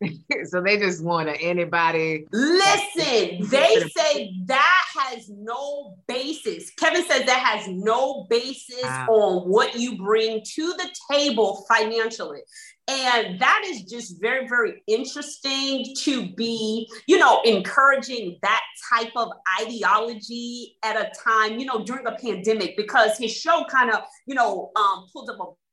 so 0.44 0.60
they 0.60 0.78
just 0.78 1.02
want 1.02 1.28
to 1.28 1.40
anybody. 1.40 2.26
Listen, 2.32 3.48
they 3.48 3.82
say 3.96 4.34
that 4.46 4.82
has 4.96 5.28
no 5.28 5.96
basis. 6.06 6.70
Kevin 6.70 7.04
says 7.04 7.24
that 7.26 7.38
has 7.38 7.68
no 7.68 8.26
basis 8.28 8.82
wow. 8.82 9.06
on 9.08 9.48
what 9.48 9.78
you 9.78 9.96
bring 9.96 10.42
to 10.54 10.74
the 10.74 10.88
table 11.10 11.64
financially. 11.68 12.40
And 12.86 13.40
that 13.40 13.62
is 13.64 13.84
just 13.84 14.20
very, 14.20 14.46
very 14.46 14.82
interesting 14.86 15.94
to 16.00 16.28
be, 16.34 16.86
you 17.06 17.18
know, 17.18 17.40
encouraging 17.42 18.38
that 18.42 18.60
type 18.92 19.12
of 19.16 19.30
ideology 19.62 20.76
at 20.82 20.96
a 20.96 21.10
time, 21.24 21.58
you 21.58 21.64
know, 21.64 21.82
during 21.82 22.06
a 22.06 22.12
pandemic, 22.12 22.76
because 22.76 23.16
his 23.16 23.34
show 23.34 23.64
kind 23.70 23.90
of, 23.90 24.02
you 24.26 24.34
know, 24.34 24.70
um, 24.76 25.06
pulled 25.10 25.30
up 25.30 25.40
a 25.40 25.63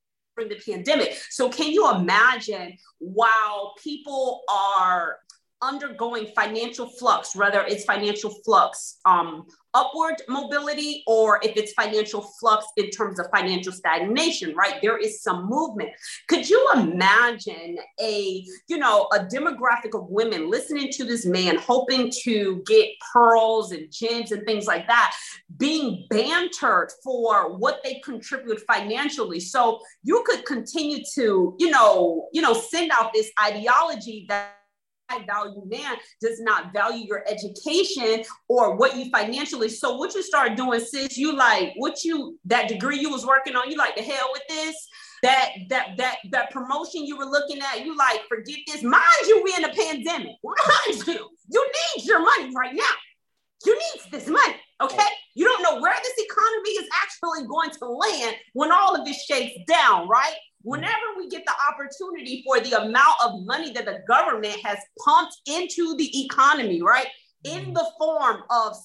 during 0.42 0.50
the 0.50 0.72
pandemic. 0.72 1.18
So 1.30 1.50
can 1.50 1.72
you 1.72 1.90
imagine 1.92 2.78
while 3.00 3.74
people 3.82 4.42
are 4.50 5.18
undergoing 5.62 6.28
financial 6.36 6.88
flux, 6.88 7.36
whether 7.36 7.62
it's 7.62 7.86
financial 7.86 8.32
flux 8.44 8.98
um, 9.06 9.46
upward 9.74 10.16
mobility 10.28 11.04
or 11.08 11.40
if 11.44 11.56
it's 11.56 11.74
financial 11.74 12.22
flux 12.22 12.66
in 12.78 12.90
terms 12.90 13.20
of 13.20 13.28
financial 13.34 13.72
stagnation, 13.72 14.56
right? 14.56 14.82
There 14.82 14.98
is 14.98 15.22
some 15.22 15.48
movement. 15.48 15.92
Could 16.28 16.50
you 16.50 16.70
imagine 16.76 17.78
a, 18.00 18.46
you 18.68 18.78
know, 18.78 19.08
a 19.14 19.20
demographic 19.20 19.94
of 19.94 20.10
women 20.10 20.50
listening 20.50 20.92
to 20.94 21.06
this 21.06 21.26
man, 21.26 21.58
hoping 21.58 22.12
to 22.24 22.64
get 22.66 22.90
pearls 23.14 23.72
and 23.72 23.92
gems 23.92 24.32
and 24.32 24.46
things 24.46 24.68
like 24.68 24.88
that, 24.88 25.16
being 25.58 26.06
bantered 26.10 26.92
for 27.04 27.58
what 27.58 27.82
they 27.84 28.02
contribute 28.04 28.62
financially? 28.62 29.40
So 29.40 29.80
you 30.04 30.24
could 30.26 30.46
continue 30.46 31.04
to, 31.16 31.56
you 31.60 31.70
know, 31.70 32.28
you 32.34 32.42
know, 32.42 32.54
send 32.54 32.92
out 32.92 33.14
this 33.14 33.32
ideology 33.42 34.26
that 34.28 34.58
value 35.28 35.64
man 35.66 35.98
does 36.22 36.40
not 36.40 36.74
value 36.74 37.06
your 37.06 37.24
education 37.28 38.24
or 38.48 38.76
what 38.76 38.96
you 38.96 39.10
financially. 39.10 39.70
So 39.70 39.98
what 39.98 40.14
you 40.14 40.24
start 40.24 40.56
doing, 40.56 40.80
sis, 40.80 41.18
you 41.18 41.36
like 41.36 41.74
what 41.78 42.04
you 42.04 42.38
that 42.46 42.68
degree 42.68 43.00
you 43.00 43.10
was 43.10 43.26
working 43.26 43.56
on, 43.56 43.70
you 43.70 43.78
like 43.78 43.96
the 43.96 44.04
hell 44.04 44.30
with 44.34 44.44
this. 44.50 44.76
That 45.24 45.50
that 45.70 45.98
that 45.98 46.18
that 46.32 46.52
promotion 46.52 47.06
you 47.06 47.16
were 47.18 47.26
looking 47.26 47.60
at, 47.62 47.86
you 47.86 47.96
like 47.96 48.22
forget 48.28 48.58
this. 48.68 48.82
Mind 48.82 49.04
you, 49.28 49.42
we 49.44 49.54
in 49.56 49.66
a 49.66 49.74
pandemic. 49.74 50.36
Mind 50.44 51.08
you, 51.08 51.30
you 51.50 51.72
need 51.96 52.06
your 52.06 52.20
money 52.20 52.52
right 52.56 52.74
now. 52.74 52.96
You 53.66 53.78
need 53.78 54.12
this 54.12 54.28
money. 54.28 54.56
Okay. 54.82 55.08
You 55.36 55.46
don't 55.46 55.62
know 55.62 55.80
where 55.80 55.96
this 56.02 56.26
economy 56.26 56.70
is 56.72 56.90
actually 57.04 57.48
going 57.48 57.70
to 57.70 57.86
land 57.86 58.36
when 58.54 58.72
all 58.72 58.96
of 58.96 59.06
this 59.06 59.24
shakes 59.24 59.58
down, 59.68 60.08
right? 60.08 60.36
Whenever 60.64 60.96
we 61.18 61.30
get 61.30 61.44
the 61.46 61.54
opportunity 61.70 62.44
for 62.46 62.60
the 62.60 62.82
amount 62.82 63.16
of 63.24 63.46
money 63.46 63.72
that 63.74 63.86
the 63.86 64.00
government 64.08 64.58
has 64.64 64.78
pumped 65.04 65.36
into 65.48 65.96
the 65.98 66.24
economy, 66.26 66.82
right? 66.82 67.08
In 67.44 67.62
mm-hmm. 67.62 67.74
the 67.74 67.88
form 67.98 68.44
of 68.50 68.76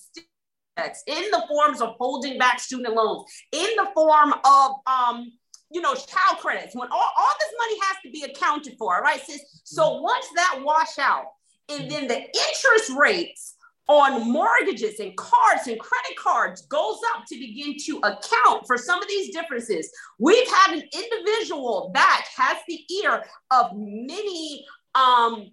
in 1.06 1.30
the 1.30 1.42
forms 1.48 1.80
of 1.80 1.94
holding 1.98 2.38
back 2.38 2.60
student 2.60 2.94
loans, 2.94 3.24
in 3.52 3.68
the 3.76 3.88
form 3.94 4.34
of 4.44 4.72
um, 4.86 5.32
you 5.70 5.80
know, 5.80 5.94
child 5.94 6.38
credits, 6.38 6.74
when 6.74 6.88
all, 6.90 7.10
all 7.18 7.34
this 7.40 7.52
money 7.58 7.78
has 7.82 7.96
to 8.04 8.10
be 8.10 8.22
accounted 8.22 8.74
for, 8.78 9.00
right, 9.00 9.20
sis? 9.20 9.40
So 9.64 9.82
mm-hmm. 9.82 10.04
once 10.04 10.26
that 10.36 10.60
wash 10.62 10.98
out, 10.98 11.26
and 11.68 11.90
then 11.90 12.06
the 12.06 12.18
interest 12.18 12.92
rates 12.96 13.55
on 13.88 14.30
mortgages 14.30 14.98
and 14.98 15.16
cards 15.16 15.68
and 15.68 15.78
credit 15.78 16.16
cards 16.18 16.66
goes 16.66 16.98
up 17.14 17.24
to 17.26 17.38
begin 17.38 17.76
to 17.84 17.98
account 17.98 18.66
for 18.66 18.76
some 18.76 19.00
of 19.00 19.08
these 19.08 19.32
differences. 19.32 19.90
We've 20.18 20.48
had 20.48 20.76
an 20.76 20.82
individual 20.92 21.90
that 21.94 22.26
has 22.36 22.56
the 22.66 22.80
ear 23.02 23.22
of 23.52 23.70
many 23.74 24.66
um, 24.94 25.50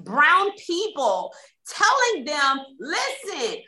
brown 0.00 0.52
people 0.66 1.32
telling 1.68 2.24
them, 2.24 2.60
listen, 2.80 3.58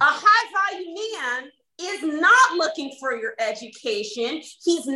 a 0.00 0.04
high 0.04 0.70
value 0.70 0.94
man 0.94 1.50
is 1.80 2.02
not 2.20 2.56
looking 2.56 2.94
for 3.00 3.16
your 3.16 3.34
education. 3.38 4.40
He's 4.62 4.86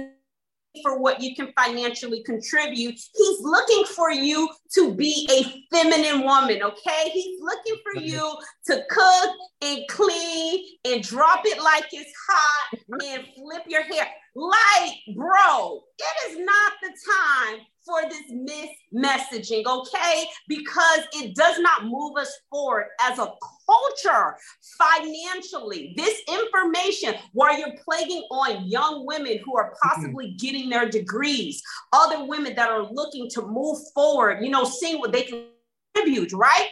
for 0.83 0.99
what 0.99 1.21
you 1.21 1.35
can 1.35 1.53
financially 1.59 2.23
contribute. 2.23 2.95
He's 3.15 3.41
looking 3.41 3.85
for 3.85 4.11
you 4.11 4.49
to 4.75 4.95
be 4.95 5.29
a 5.31 5.75
feminine 5.75 6.23
woman, 6.25 6.63
okay? 6.63 7.11
He's 7.13 7.41
looking 7.41 7.77
for 7.83 8.01
you 8.01 8.37
to 8.67 8.83
cook 8.91 9.31
and 9.63 9.81
clean 9.89 10.65
and 10.85 11.03
drop 11.03 11.43
it 11.45 11.63
like 11.63 11.87
it's 11.93 12.13
hot 12.29 12.79
and 13.03 13.25
flip 13.35 13.63
your 13.67 13.83
hair. 13.83 14.07
Like, 14.35 14.93
bro, 15.15 15.83
it 15.99 16.31
is 16.31 16.39
not 16.39 16.73
the 16.83 16.89
time 16.89 17.61
for 17.87 18.03
this 18.11 18.25
mis-messaging, 18.31 19.65
okay? 19.65 20.25
Because 20.49 21.01
it 21.15 21.35
does 21.35 21.59
not 21.59 21.87
move 21.87 22.17
us 22.19 22.33
forward 22.51 22.87
as 23.01 23.19
a 23.19 23.33
culture 23.67 24.37
financially. 24.79 25.95
This 25.97 26.21
information, 26.29 27.15
while 27.33 27.59
you're 27.59 27.77
plaguing 27.85 28.23
on 28.31 28.67
young 28.67 29.07
women 29.07 29.39
who 29.45 29.57
are 29.57 29.71
mm-hmm. 29.71 29.89
possibly 29.89 30.29
mm-hmm. 30.29 30.37
getting 30.37 30.71
their 30.71 30.89
degrees, 30.89 31.63
other 31.93 32.25
women 32.25 32.55
that 32.57 32.71
are 32.71 32.85
looking 32.91 33.29
to 33.31 33.43
move 33.43 33.79
forward, 33.95 34.43
you 34.43 34.51
know, 34.51 34.65
seeing 34.65 34.99
what 34.99 35.13
they 35.13 35.23
can 35.23 35.47
contribute, 35.95 36.33
right? 36.33 36.69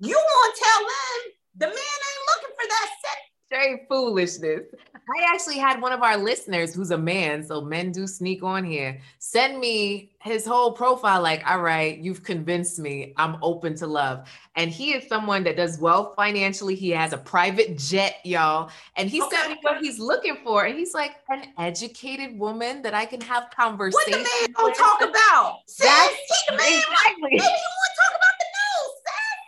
You 0.00 0.14
want 0.14 0.54
to 0.54 0.62
tell 0.62 0.80
them 0.80 1.32
the 1.58 1.66
man 1.66 1.74
ain't 1.74 2.26
looking 2.36 2.54
for 2.54 2.68
that 2.68 2.88
set 3.02 3.18
straight 3.46 3.86
foolishness. 3.88 4.62
I 4.94 5.32
actually 5.32 5.58
had 5.58 5.80
one 5.80 5.92
of 5.92 6.02
our 6.02 6.16
listeners 6.16 6.74
who's 6.74 6.90
a 6.90 6.98
man, 6.98 7.44
so 7.44 7.60
men 7.60 7.92
do 7.92 8.08
sneak 8.08 8.42
on 8.42 8.64
here, 8.64 9.00
send 9.20 9.60
me 9.60 10.10
his 10.20 10.44
whole 10.44 10.72
profile 10.72 11.22
like, 11.22 11.48
all 11.48 11.60
right, 11.60 11.96
you've 11.98 12.24
convinced 12.24 12.80
me. 12.80 13.14
I'm 13.16 13.36
open 13.42 13.76
to 13.76 13.86
love. 13.86 14.28
And 14.56 14.68
he 14.68 14.94
is 14.94 15.06
someone 15.08 15.44
that 15.44 15.56
does 15.56 15.78
well 15.78 16.12
financially. 16.14 16.74
He 16.74 16.90
has 16.90 17.12
a 17.12 17.18
private 17.18 17.78
jet, 17.78 18.16
y'all. 18.24 18.70
And 18.96 19.08
he 19.08 19.22
okay. 19.22 19.36
sent 19.36 19.50
me 19.50 19.58
what 19.62 19.78
he's 19.80 20.00
looking 20.00 20.38
for. 20.42 20.64
And 20.64 20.76
he's 20.76 20.92
like, 20.92 21.12
an 21.28 21.44
educated 21.58 22.36
woman 22.38 22.82
that 22.82 22.94
I 22.94 23.06
can 23.06 23.20
have 23.20 23.50
conversations. 23.56 24.16
What 24.16 24.40
the 24.40 24.48
man 24.48 24.52
gonna 24.52 24.74
talk 24.74 25.02
about? 25.02 25.58
That's 25.78 26.14
he 26.14 26.50
the 26.50 26.56
man. 26.56 26.78
Exactly. 26.78 27.30
Maybe 27.30 27.36
you 27.36 27.42
want 27.42 27.92
to 27.92 27.98
talk 28.02 28.12
about 28.16 28.36
the 28.40 28.46
news, 28.56 28.90
sis. 29.06 29.38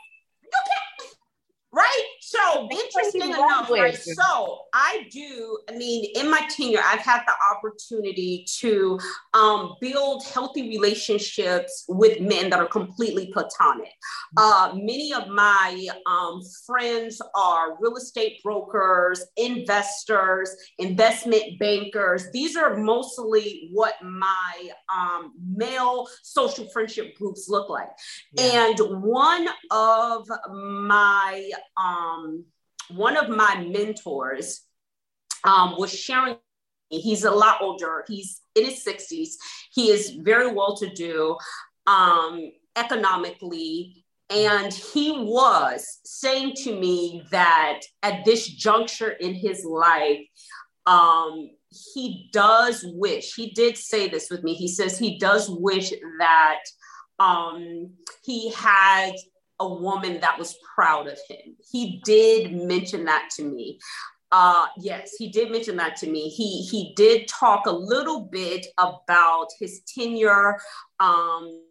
Okay. 0.60 1.16
Right? 1.72 2.17
So 2.28 2.68
interesting 2.70 3.22
enough, 3.22 3.70
right? 3.70 3.96
So 3.96 4.58
I 4.74 5.06
do, 5.10 5.58
I 5.70 5.76
mean, 5.76 6.12
in 6.14 6.30
my 6.30 6.46
tenure, 6.50 6.80
I've 6.84 7.00
had 7.00 7.22
the 7.26 7.32
opportunity 7.56 8.44
to 8.58 8.98
um, 9.32 9.76
build 9.80 10.26
healthy 10.26 10.68
relationships 10.68 11.86
with 11.88 12.20
men 12.20 12.50
that 12.50 12.60
are 12.60 12.66
completely 12.66 13.30
platonic. 13.32 13.92
Uh, 14.36 14.72
many 14.74 15.14
of 15.14 15.28
my 15.28 15.88
um, 16.04 16.42
friends 16.66 17.18
are 17.34 17.78
real 17.80 17.96
estate 17.96 18.42
brokers, 18.42 19.24
investors, 19.38 20.54
investment 20.78 21.58
bankers. 21.58 22.26
These 22.32 22.56
are 22.56 22.76
mostly 22.76 23.70
what 23.72 23.94
my 24.02 24.70
um, 24.94 25.32
male 25.56 26.06
social 26.22 26.68
friendship 26.74 27.16
groups 27.16 27.48
look 27.48 27.70
like. 27.70 27.88
Yeah. 28.34 28.68
And 28.68 29.02
one 29.02 29.48
of 29.70 30.28
my 30.50 31.50
um, 31.78 32.17
um, 32.18 32.44
one 32.90 33.16
of 33.16 33.28
my 33.28 33.64
mentors 33.66 34.62
um, 35.44 35.74
was 35.78 35.92
sharing. 35.92 36.36
He's 36.90 37.24
a 37.24 37.30
lot 37.30 37.60
older. 37.60 38.04
He's 38.08 38.40
in 38.54 38.64
his 38.64 38.84
60s. 38.84 39.34
He 39.72 39.90
is 39.90 40.10
very 40.22 40.52
well 40.52 40.76
to 40.76 40.88
do 40.88 41.36
um, 41.86 42.50
economically. 42.76 44.04
And 44.30 44.72
he 44.72 45.12
was 45.12 46.00
saying 46.04 46.54
to 46.64 46.78
me 46.78 47.22
that 47.30 47.80
at 48.02 48.24
this 48.24 48.46
juncture 48.46 49.10
in 49.10 49.34
his 49.34 49.64
life, 49.64 50.20
um, 50.86 51.50
he 51.94 52.30
does 52.32 52.84
wish, 52.94 53.34
he 53.34 53.50
did 53.50 53.76
say 53.76 54.08
this 54.08 54.30
with 54.30 54.42
me. 54.42 54.54
He 54.54 54.68
says 54.68 54.98
he 54.98 55.18
does 55.18 55.50
wish 55.50 55.92
that 56.18 56.60
um, 57.18 57.90
he 58.22 58.50
had 58.52 59.12
a 59.60 59.68
woman 59.68 60.20
that 60.20 60.38
was 60.38 60.56
proud 60.74 61.06
of 61.08 61.18
him. 61.28 61.56
He 61.70 62.00
did 62.04 62.52
mention 62.52 63.04
that 63.06 63.30
to 63.36 63.44
me. 63.44 63.78
Uh, 64.30 64.66
yes, 64.78 65.14
he 65.18 65.30
did 65.30 65.50
mention 65.50 65.76
that 65.76 65.96
to 65.96 66.10
me. 66.10 66.28
He 66.28 66.62
he 66.62 66.92
did 66.96 67.28
talk 67.28 67.66
a 67.66 67.72
little 67.72 68.28
bit 68.30 68.66
about 68.76 69.46
his 69.58 69.80
tenure, 69.94 70.58
um, 71.00 71.62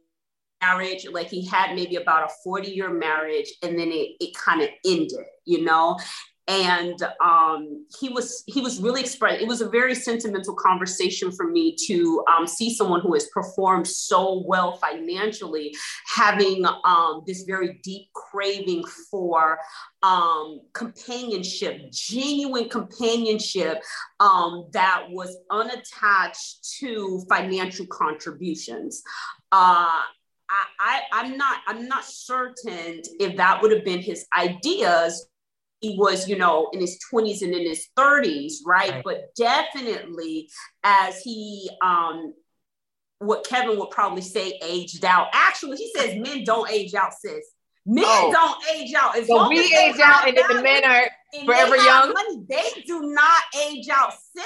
marriage. 0.61 1.07
Like 1.09 1.27
he 1.27 1.45
had 1.45 1.75
maybe 1.75 1.95
about 1.97 2.29
a 2.29 2.33
40 2.43 2.69
year 2.69 2.89
marriage 2.89 3.51
and 3.63 3.77
then 3.77 3.89
it, 3.89 4.15
it 4.19 4.35
kind 4.35 4.61
of 4.61 4.69
ended, 4.85 5.25
you 5.45 5.63
know? 5.63 5.99
And 6.47 7.01
um, 7.21 7.85
he 7.99 8.07
was 8.09 8.43
he 8.47 8.61
was 8.61 8.81
really 8.81 9.01
expressed. 9.01 9.41
It 9.41 9.47
was 9.47 9.59
a 9.59 9.69
very 9.69 9.93
sentimental 9.93 10.55
conversation 10.55 11.31
for 11.31 11.49
me 11.49 11.75
to 11.87 12.23
um, 12.31 12.47
see 12.47 12.73
someone 12.73 13.01
who 13.01 13.13
has 13.15 13.27
performed 13.27 13.85
so 13.85 14.43
well 14.45 14.77
financially, 14.77 15.75
having 16.15 16.65
um, 16.85 17.23
this 17.27 17.43
very 17.43 17.79
deep 17.83 18.07
craving 18.13 18.85
for 19.11 19.59
um, 20.03 20.61
companionship, 20.73 21.91
genuine 21.91 22.69
companionship 22.69 23.83
um, 24.21 24.67
that 24.71 25.05
was 25.09 25.35
unattached 25.51 26.77
to 26.79 27.23
financial 27.29 27.85
contributions. 27.87 29.03
Uh, 29.51 30.01
I, 30.49 31.01
I, 31.11 31.25
am 31.25 31.37
not 31.37 31.57
I'm 31.67 31.89
not 31.89 32.05
certain 32.05 33.01
if 33.19 33.35
that 33.35 33.61
would 33.61 33.71
have 33.73 33.83
been 33.83 33.99
his 33.99 34.25
ideas 34.37 35.27
he 35.79 35.95
was, 35.97 36.27
you 36.27 36.37
know, 36.37 36.69
in 36.73 36.79
his 36.79 36.99
20s 37.11 37.41
and 37.41 37.53
in 37.53 37.67
his 37.67 37.87
30s, 37.97 38.55
right? 38.65 38.91
right. 38.91 39.03
But 39.03 39.35
definitely 39.35 40.49
as 40.83 41.21
he 41.21 41.69
um 41.81 42.33
what 43.19 43.45
Kevin 43.47 43.79
would 43.79 43.89
probably 43.89 44.21
say 44.21 44.59
aged 44.63 45.03
out. 45.03 45.27
Actually, 45.33 45.77
he 45.77 45.91
says 45.95 46.15
men 46.19 46.43
don't 46.43 46.69
age 46.69 46.93
out, 46.93 47.13
sis. 47.13 47.45
Men 47.85 48.05
oh. 48.05 48.31
don't 48.31 48.75
age 48.75 48.93
out. 48.93 49.17
As 49.17 49.27
so 49.27 49.47
we 49.47 49.59
age 49.59 49.99
out 50.03 50.27
and 50.27 50.37
then 50.37 50.45
the 50.47 50.61
men 50.61 50.83
are 50.83 51.09
forever 51.45 51.77
young. 51.77 52.13
Money, 52.13 52.45
they 52.47 52.83
do 52.85 53.01
not 53.01 53.41
age 53.67 53.87
out, 53.89 54.13
sis. 54.35 54.45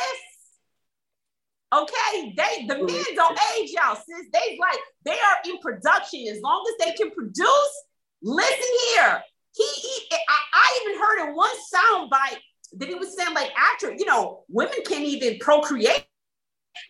Okay, 1.74 2.34
they 2.36 2.66
the 2.68 2.84
men 2.84 3.04
don't 3.16 3.40
age 3.58 3.74
out, 3.82 3.98
sis. 3.98 4.28
They 4.32 4.58
like 4.60 4.80
they 5.06 5.12
are 5.14 5.38
in 5.50 5.58
production 5.60 6.28
as 6.32 6.42
long 6.42 6.64
as 6.70 6.86
they 6.86 6.94
can 6.94 7.12
produce. 7.12 7.84
Listen 8.22 8.68
here, 8.94 9.24
he, 9.54 9.64
he 9.64 10.08
I, 10.12 10.38
I 10.54 10.80
even 10.84 11.02
heard 11.02 11.30
in 11.30 11.36
one 11.36 11.52
sound 11.68 12.10
bite 12.10 12.40
that 12.74 12.88
he 12.88 12.96
was 12.96 13.16
saying 13.16 13.34
like 13.34 13.52
after, 13.58 13.94
you 13.94 14.06
know, 14.06 14.44
women 14.50 14.78
can't 14.86 15.04
even 15.04 15.40
procreate. 15.40 16.06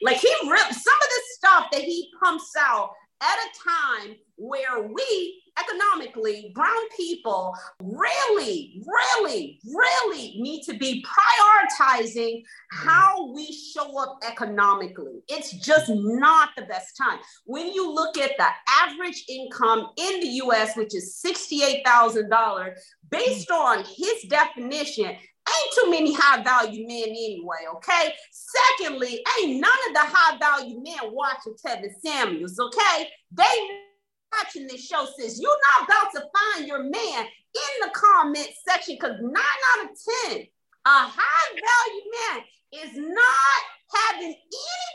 Like 0.02 0.18
he 0.18 0.34
ripped 0.48 0.74
some 0.74 0.94
of 0.94 1.10
the 1.10 1.22
stuff 1.38 1.66
that 1.72 1.82
he 1.82 2.12
pumps 2.24 2.52
out 2.60 2.92
at 3.22 3.36
a 3.36 4.06
time 4.06 4.16
where 4.42 4.88
we 4.88 5.42
economically, 5.60 6.52
brown 6.56 6.90
people 6.96 7.56
really, 7.82 8.82
really, 8.86 9.60
really 9.66 10.36
need 10.40 10.64
to 10.64 10.78
be 10.78 11.06
prioritizing 11.06 12.42
how 12.72 13.32
we 13.34 13.52
show 13.52 14.00
up 14.02 14.20
economically. 14.28 15.22
It's 15.28 15.52
just 15.52 15.90
not 15.90 16.50
the 16.56 16.64
best 16.64 16.98
time. 16.98 17.20
When 17.46 17.68
you 17.68 17.94
look 17.94 18.18
at 18.18 18.32
the 18.38 18.48
average 18.82 19.24
income 19.30 19.90
in 19.98 20.20
the 20.22 20.28
US, 20.46 20.76
which 20.76 20.96
is 20.96 21.22
$68,000, 21.24 22.74
based 23.10 23.52
on 23.52 23.84
his 23.84 24.24
definition, 24.30 25.06
ain't 25.06 25.74
too 25.76 25.92
many 25.92 26.14
high 26.14 26.42
value 26.44 26.88
men 26.88 27.10
anyway, 27.10 27.66
okay? 27.76 28.14
Secondly, 28.32 29.24
ain't 29.40 29.60
none 29.60 29.72
of 29.90 29.94
the 29.94 30.00
high 30.02 30.38
value 30.38 30.82
men 30.82 31.12
watching 31.12 31.56
Kevin 31.64 31.94
Samuels, 32.04 32.58
okay? 32.60 33.10
They 33.32 33.82
watching 34.32 34.68
this 34.68 34.86
show 34.86 35.06
sis, 35.18 35.40
you're 35.40 35.58
not 35.80 35.88
about 35.88 36.12
to 36.14 36.22
find 36.22 36.68
your 36.68 36.84
man 36.84 37.26
in 37.26 37.74
the 37.82 37.92
comment 37.94 38.50
section 38.68 38.96
because 39.00 39.16
nine 39.22 39.62
out 39.78 39.86
of 39.86 39.98
10, 40.30 40.42
a 40.86 40.90
high 40.90 41.50
value 41.52 42.12
man 42.12 42.44
is 42.74 42.96
not 42.96 43.62
having 43.94 44.34
any 44.34 44.92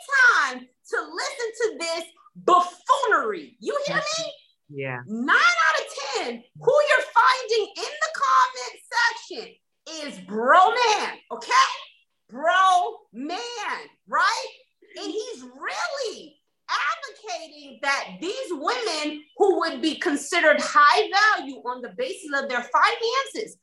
time 0.50 0.60
to 0.60 0.96
listen 0.96 1.48
to 1.62 1.78
this 1.78 2.04
buffoonery. 2.36 3.56
You 3.60 3.78
hear 3.86 3.96
me? 3.96 4.32
Yeah. 4.68 4.98
Nine 5.06 5.36
out 5.36 5.80
of 5.80 6.24
10, 6.24 6.42
who 6.60 6.72
you're 6.72 7.06
finding 7.14 7.72
in 7.76 7.92
the 8.00 8.20
comment 8.24 8.80
section 8.92 9.54
is 10.02 10.18
bro 10.26 10.70
man, 10.70 11.18
okay? 11.32 11.52
Bro 12.28 12.96
man, 13.12 13.38
right? 14.08 14.46
And 14.96 15.06
he's 15.06 15.42
really 15.42 16.35
advocating 16.68 17.78
that 17.82 18.18
these 18.20 18.50
women 18.50 19.22
who 19.36 19.58
would 19.60 19.80
be 19.80 19.96
considered 19.96 20.60
high 20.60 21.10
value 21.38 21.56
on 21.58 21.82
the 21.82 21.94
basis 21.96 22.30
of 22.36 22.48
their 22.48 22.62
finances 22.62 23.56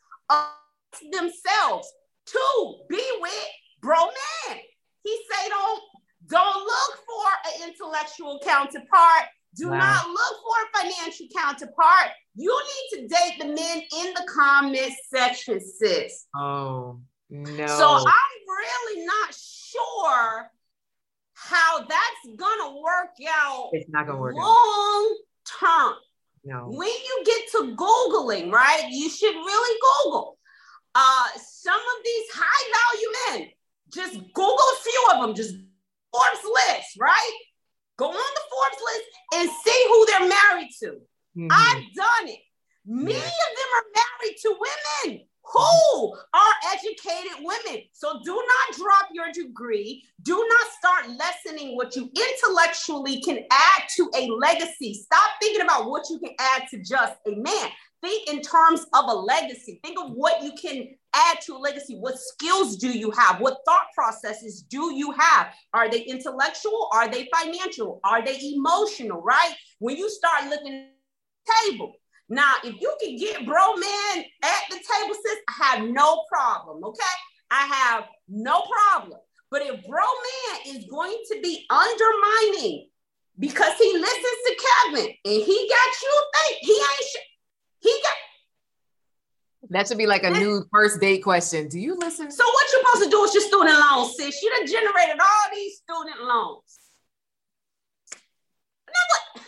themselves 1.12 1.92
to 2.26 2.76
be 2.90 3.04
with 3.20 3.48
bro 3.82 3.98
man. 3.98 4.58
He 5.04 5.18
say 5.30 5.50
don't 5.50 5.82
don't 6.28 6.64
look 6.64 7.04
for 7.06 7.64
an 7.64 7.70
intellectual 7.70 8.40
counterpart. 8.44 9.26
Do 9.56 9.70
wow. 9.70 9.78
not 9.78 10.08
look 10.08 10.42
for 10.42 10.56
a 10.64 10.82
financial 10.82 11.28
counterpart. 11.36 12.12
You 12.36 12.60
need 12.64 13.02
to 13.02 13.08
date 13.08 13.40
the 13.40 13.46
men 13.46 13.84
in 14.00 14.14
the 14.14 14.26
comment 14.34 14.94
section, 15.14 15.60
sis. 15.60 16.26
Oh 16.36 17.00
no. 17.30 17.68
So 17.68 17.88
I'm 17.88 18.40
really 18.48 19.06
not 19.06 19.36
sure 19.36 20.50
how 21.34 21.86
that's 22.24 22.36
gonna 22.38 22.78
work 22.80 23.16
out. 23.28 23.70
It's 23.74 23.90
not 23.90 24.08
gonna 24.08 24.20
work 24.20 24.36
long 24.36 25.18
term. 25.60 25.94
No. 26.44 26.68
When 26.68 26.90
you 26.90 27.24
get 27.26 27.52
to 27.52 27.76
Googling, 27.76 28.52
right, 28.52 28.88
you 28.90 29.10
should 29.10 29.34
really 29.34 29.80
Google. 30.04 30.38
Uh, 30.94 31.26
some 31.38 31.80
of 31.80 32.04
these 32.04 32.26
high 32.34 33.32
value 33.32 33.42
men, 33.42 33.50
just 33.94 34.34
Google 34.34 34.54
a 34.54 34.84
few 34.84 35.08
of 35.14 35.22
them, 35.22 35.36
just 35.36 35.56
Forbes 36.12 36.44
list, 36.44 36.98
right? 37.00 37.38
Go 37.98 38.08
on 38.08 38.14
the 38.14 38.42
Forbes 38.52 38.84
list 38.84 39.06
and 39.36 39.50
see 39.64 39.86
who 39.88 40.06
they're 40.06 40.30
married 40.30 40.70
to. 40.82 40.88
Mm-hmm. 41.38 41.48
I've 41.50 41.94
done 41.96 42.28
it. 42.28 42.40
Many 42.86 43.14
yeah. 43.14 43.18
of 43.18 43.58
them 43.58 43.70
are 43.78 43.86
married 43.96 44.38
to 44.42 44.58
women 44.60 45.26
who 45.44 46.14
are 46.34 46.54
educated 46.74 47.44
women. 47.44 47.84
So 47.92 48.22
do 48.24 48.34
not 48.34 48.78
drop 48.78 49.10
your 49.14 49.32
degree. 49.32 50.04
Do 50.22 50.36
not 50.36 50.68
start 50.72 51.18
lessening 51.20 51.76
what 51.76 51.96
you 51.96 52.10
intellectually 52.16 53.22
can 53.22 53.40
add 53.52 53.84
to 53.98 54.10
a 54.16 54.28
legacy. 54.30 54.94
Stop 54.94 55.32
thinking 55.42 55.62
about 55.64 55.90
what 55.90 56.10
you 56.10 56.20
can 56.20 56.34
add 56.40 56.68
to 56.70 56.78
just 56.82 57.16
a 57.28 57.32
man. 57.32 57.70
think 58.02 58.30
in 58.30 58.42
terms 58.42 58.86
of 58.94 59.06
a 59.08 59.14
legacy. 59.14 59.80
Think 59.84 59.98
of 60.00 60.12
what 60.12 60.44
you 60.44 60.52
can 60.62 60.90
add 61.16 61.40
to 61.42 61.56
a 61.56 61.58
legacy. 61.58 61.96
What 61.96 62.20
skills 62.20 62.78
do 62.78 62.90
you 62.90 63.12
have? 63.12 63.40
What 63.40 63.60
thought 63.66 63.88
processes 63.96 64.62
do 64.62 64.94
you 64.94 65.12
have? 65.12 65.54
Are 65.74 65.90
they 65.90 66.02
intellectual? 66.02 66.90
Are 66.92 67.10
they 67.10 67.30
financial? 67.34 68.00
Are 68.04 68.24
they 68.24 68.40
emotional? 68.56 69.22
Right? 69.22 69.54
When 69.80 69.98
you 69.98 70.10
start 70.10 70.50
looking 70.50 70.74
at 70.74 70.90
the 71.46 71.72
table. 71.72 71.94
Now, 72.30 72.54
if 72.64 72.80
you 72.82 72.96
can 73.02 73.18
get 73.18 73.46
bro 73.46 73.76
man 73.76 74.24
at 74.44 74.62
the 74.70 74.76
table, 74.78 75.16
sis, 75.16 75.38
I 75.48 75.66
have 75.66 75.88
no 75.90 76.24
problem. 76.32 76.84
Okay. 76.84 77.04
I 77.52 77.68
have 77.68 78.06
no 78.28 78.64
problem. 78.64 79.20
But 79.52 79.62
if 79.62 79.86
bro 79.88 80.02
man 80.02 80.76
is 80.76 80.86
going 80.86 81.18
to 81.32 81.40
be 81.42 81.66
undermining 81.70 82.90
because 83.38 83.78
he 83.78 83.94
listens 83.94 84.40
to 84.48 84.56
Kevin 84.66 85.06
and 85.06 85.44
he 85.44 85.70
got 85.70 86.02
you 86.02 86.24
think 86.34 86.58
he 86.62 86.72
ain't 86.74 87.08
sh- 87.10 87.30
he 87.82 88.00
got 88.04 88.14
that 89.70 89.88
should 89.88 89.98
be 89.98 90.06
like 90.06 90.24
a 90.24 90.30
new 90.30 90.66
first 90.72 91.00
date 91.00 91.24
question. 91.24 91.68
Do 91.70 91.80
you 91.80 91.96
listen? 91.98 92.30
So 92.32 92.44
what 92.44 92.68
you 92.72 92.80
supposed 92.80 93.04
to 93.06 93.10
do 93.10 93.22
with 93.22 93.34
your 93.34 93.44
student 93.44 93.80
loans, 93.80 94.16
sis? 94.18 94.42
You 94.42 94.50
done 94.58 94.68
generated 94.68 95.20
all 95.20 95.54
these 95.54 95.78
student 95.78 96.22
loans. 96.22 96.80
Now 98.88 98.94
what? 99.34 99.46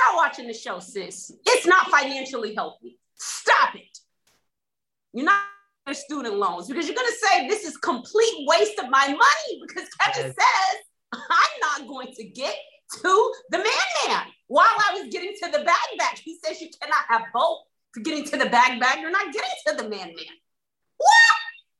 Stop 0.00 0.16
watching 0.16 0.46
the 0.46 0.54
show, 0.54 0.78
sis. 0.78 1.32
It's 1.46 1.66
not 1.66 1.88
financially 1.88 2.54
healthy. 2.54 2.98
Stop 3.16 3.74
it. 3.74 3.98
You're 5.12 5.26
not 5.26 5.42
your 5.86 5.94
student 5.94 6.36
loans 6.36 6.68
because 6.68 6.86
you're 6.86 6.96
gonna 6.96 7.08
say 7.30 7.48
this 7.48 7.64
is 7.64 7.76
complete 7.76 8.46
waste 8.46 8.78
of 8.78 8.88
my 8.90 9.06
money 9.06 9.62
because 9.66 9.88
Kevin 10.00 10.26
yes. 10.26 10.36
says 10.36 10.82
I'm 11.12 11.80
not 11.80 11.88
going 11.88 12.12
to 12.14 12.24
get 12.24 12.54
to 13.02 13.32
the 13.50 13.58
man 13.58 13.66
man. 14.06 14.22
While 14.46 14.66
I 14.66 15.00
was 15.00 15.12
getting 15.12 15.34
to 15.42 15.50
the 15.50 15.64
bag 15.64 15.98
bag, 15.98 16.18
he 16.22 16.38
says 16.44 16.60
you 16.60 16.68
cannot 16.80 17.04
have 17.08 17.22
both. 17.32 17.60
For 17.92 18.00
getting 18.00 18.24
to 18.26 18.36
the 18.36 18.46
bag 18.46 18.80
bag, 18.80 19.00
you're 19.00 19.10
not 19.10 19.32
getting 19.32 19.50
to 19.66 19.74
the 19.74 19.88
man 19.88 20.06
man. 20.06 20.34
What? 20.96 21.36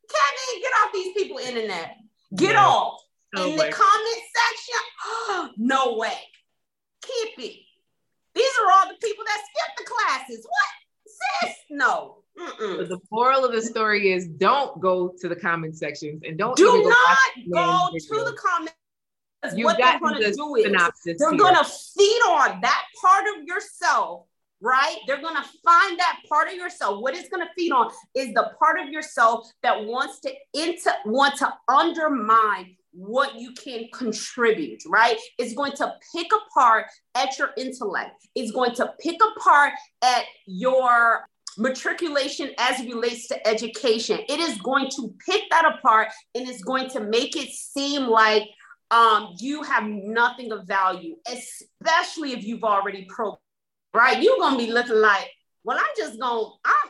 Kevin, 0.08 0.62
get 0.62 0.72
off 0.82 0.92
these 0.92 1.12
people 1.14 1.38
internet. 1.38 1.96
Get 2.36 2.56
off. 2.56 3.00
No 3.32 3.44
In 3.44 3.58
way. 3.58 3.70
the 3.70 3.72
comment 3.72 4.22
section, 4.34 5.50
no 5.56 5.96
way. 5.96 6.18
Keep 7.02 7.46
it. 7.46 7.56
These 8.34 8.52
are 8.62 8.72
all 8.72 8.88
the 8.88 8.98
people 9.06 9.24
that 9.24 9.42
skip 9.42 9.76
the 9.78 9.84
classes. 10.30 10.46
What? 10.46 11.42
Sis, 11.42 11.56
no. 11.70 12.16
The 12.58 12.98
moral 13.10 13.44
of 13.44 13.52
the 13.52 13.62
story 13.62 14.12
is 14.12 14.26
don't 14.26 14.80
go 14.80 15.12
to 15.20 15.28
the 15.28 15.36
comment 15.36 15.76
sections 15.76 16.22
and 16.24 16.38
don't 16.38 16.56
do 16.56 16.64
not 16.64 17.18
go 17.52 17.98
to 17.98 18.24
the 18.24 18.36
comment 18.36 18.74
you 19.54 19.64
what 19.64 19.78
they're 19.78 19.98
going 19.98 20.14
to 20.14 20.32
do 20.32 20.54
is 20.56 21.18
they're 21.18 21.36
going 21.36 21.54
to 21.54 21.64
feed 21.64 22.20
on 22.28 22.60
that 22.60 22.84
part 23.00 23.24
of 23.36 23.44
yourself 23.44 24.26
right? 24.62 24.98
They're 25.06 25.22
going 25.22 25.36
to 25.36 25.48
find 25.64 25.98
that 25.98 26.20
part 26.28 26.48
of 26.48 26.52
yourself. 26.52 27.00
What 27.00 27.16
it's 27.16 27.30
going 27.30 27.42
to 27.42 27.50
feed 27.56 27.72
on 27.72 27.90
is 28.14 28.34
the 28.34 28.50
part 28.58 28.78
of 28.78 28.90
yourself 28.90 29.50
that 29.62 29.86
wants 29.86 30.20
to 30.20 30.32
into 30.52 30.92
want 31.06 31.36
to 31.36 31.50
undermine 31.66 32.76
what 32.92 33.38
you 33.38 33.52
can 33.52 33.86
contribute, 33.92 34.82
right? 34.86 35.16
It's 35.38 35.54
going 35.54 35.72
to 35.72 35.94
pick 36.14 36.28
apart 36.32 36.86
at 37.14 37.38
your 37.38 37.50
intellect. 37.56 38.26
It's 38.34 38.52
going 38.52 38.74
to 38.76 38.92
pick 39.00 39.20
apart 39.36 39.72
at 40.02 40.24
your 40.46 41.26
matriculation 41.58 42.50
as 42.58 42.80
it 42.80 42.88
relates 42.88 43.28
to 43.28 43.46
education. 43.46 44.20
It 44.28 44.40
is 44.40 44.58
going 44.58 44.88
to 44.96 45.14
pick 45.26 45.42
that 45.50 45.64
apart 45.64 46.08
and 46.34 46.48
it's 46.48 46.62
going 46.62 46.88
to 46.90 47.00
make 47.00 47.36
it 47.36 47.50
seem 47.50 48.06
like 48.06 48.44
um, 48.90 49.34
you 49.38 49.62
have 49.62 49.84
nothing 49.84 50.52
of 50.52 50.66
value, 50.66 51.14
especially 51.26 52.32
if 52.32 52.44
you've 52.44 52.64
already 52.64 53.06
pro, 53.08 53.38
right? 53.94 54.20
You're 54.20 54.38
gonna 54.38 54.58
be 54.58 54.72
looking 54.72 54.96
like, 54.96 55.30
well, 55.62 55.78
I'm 55.78 55.84
just 55.96 56.18
I'm, 56.20 56.58
I'm 56.64 56.89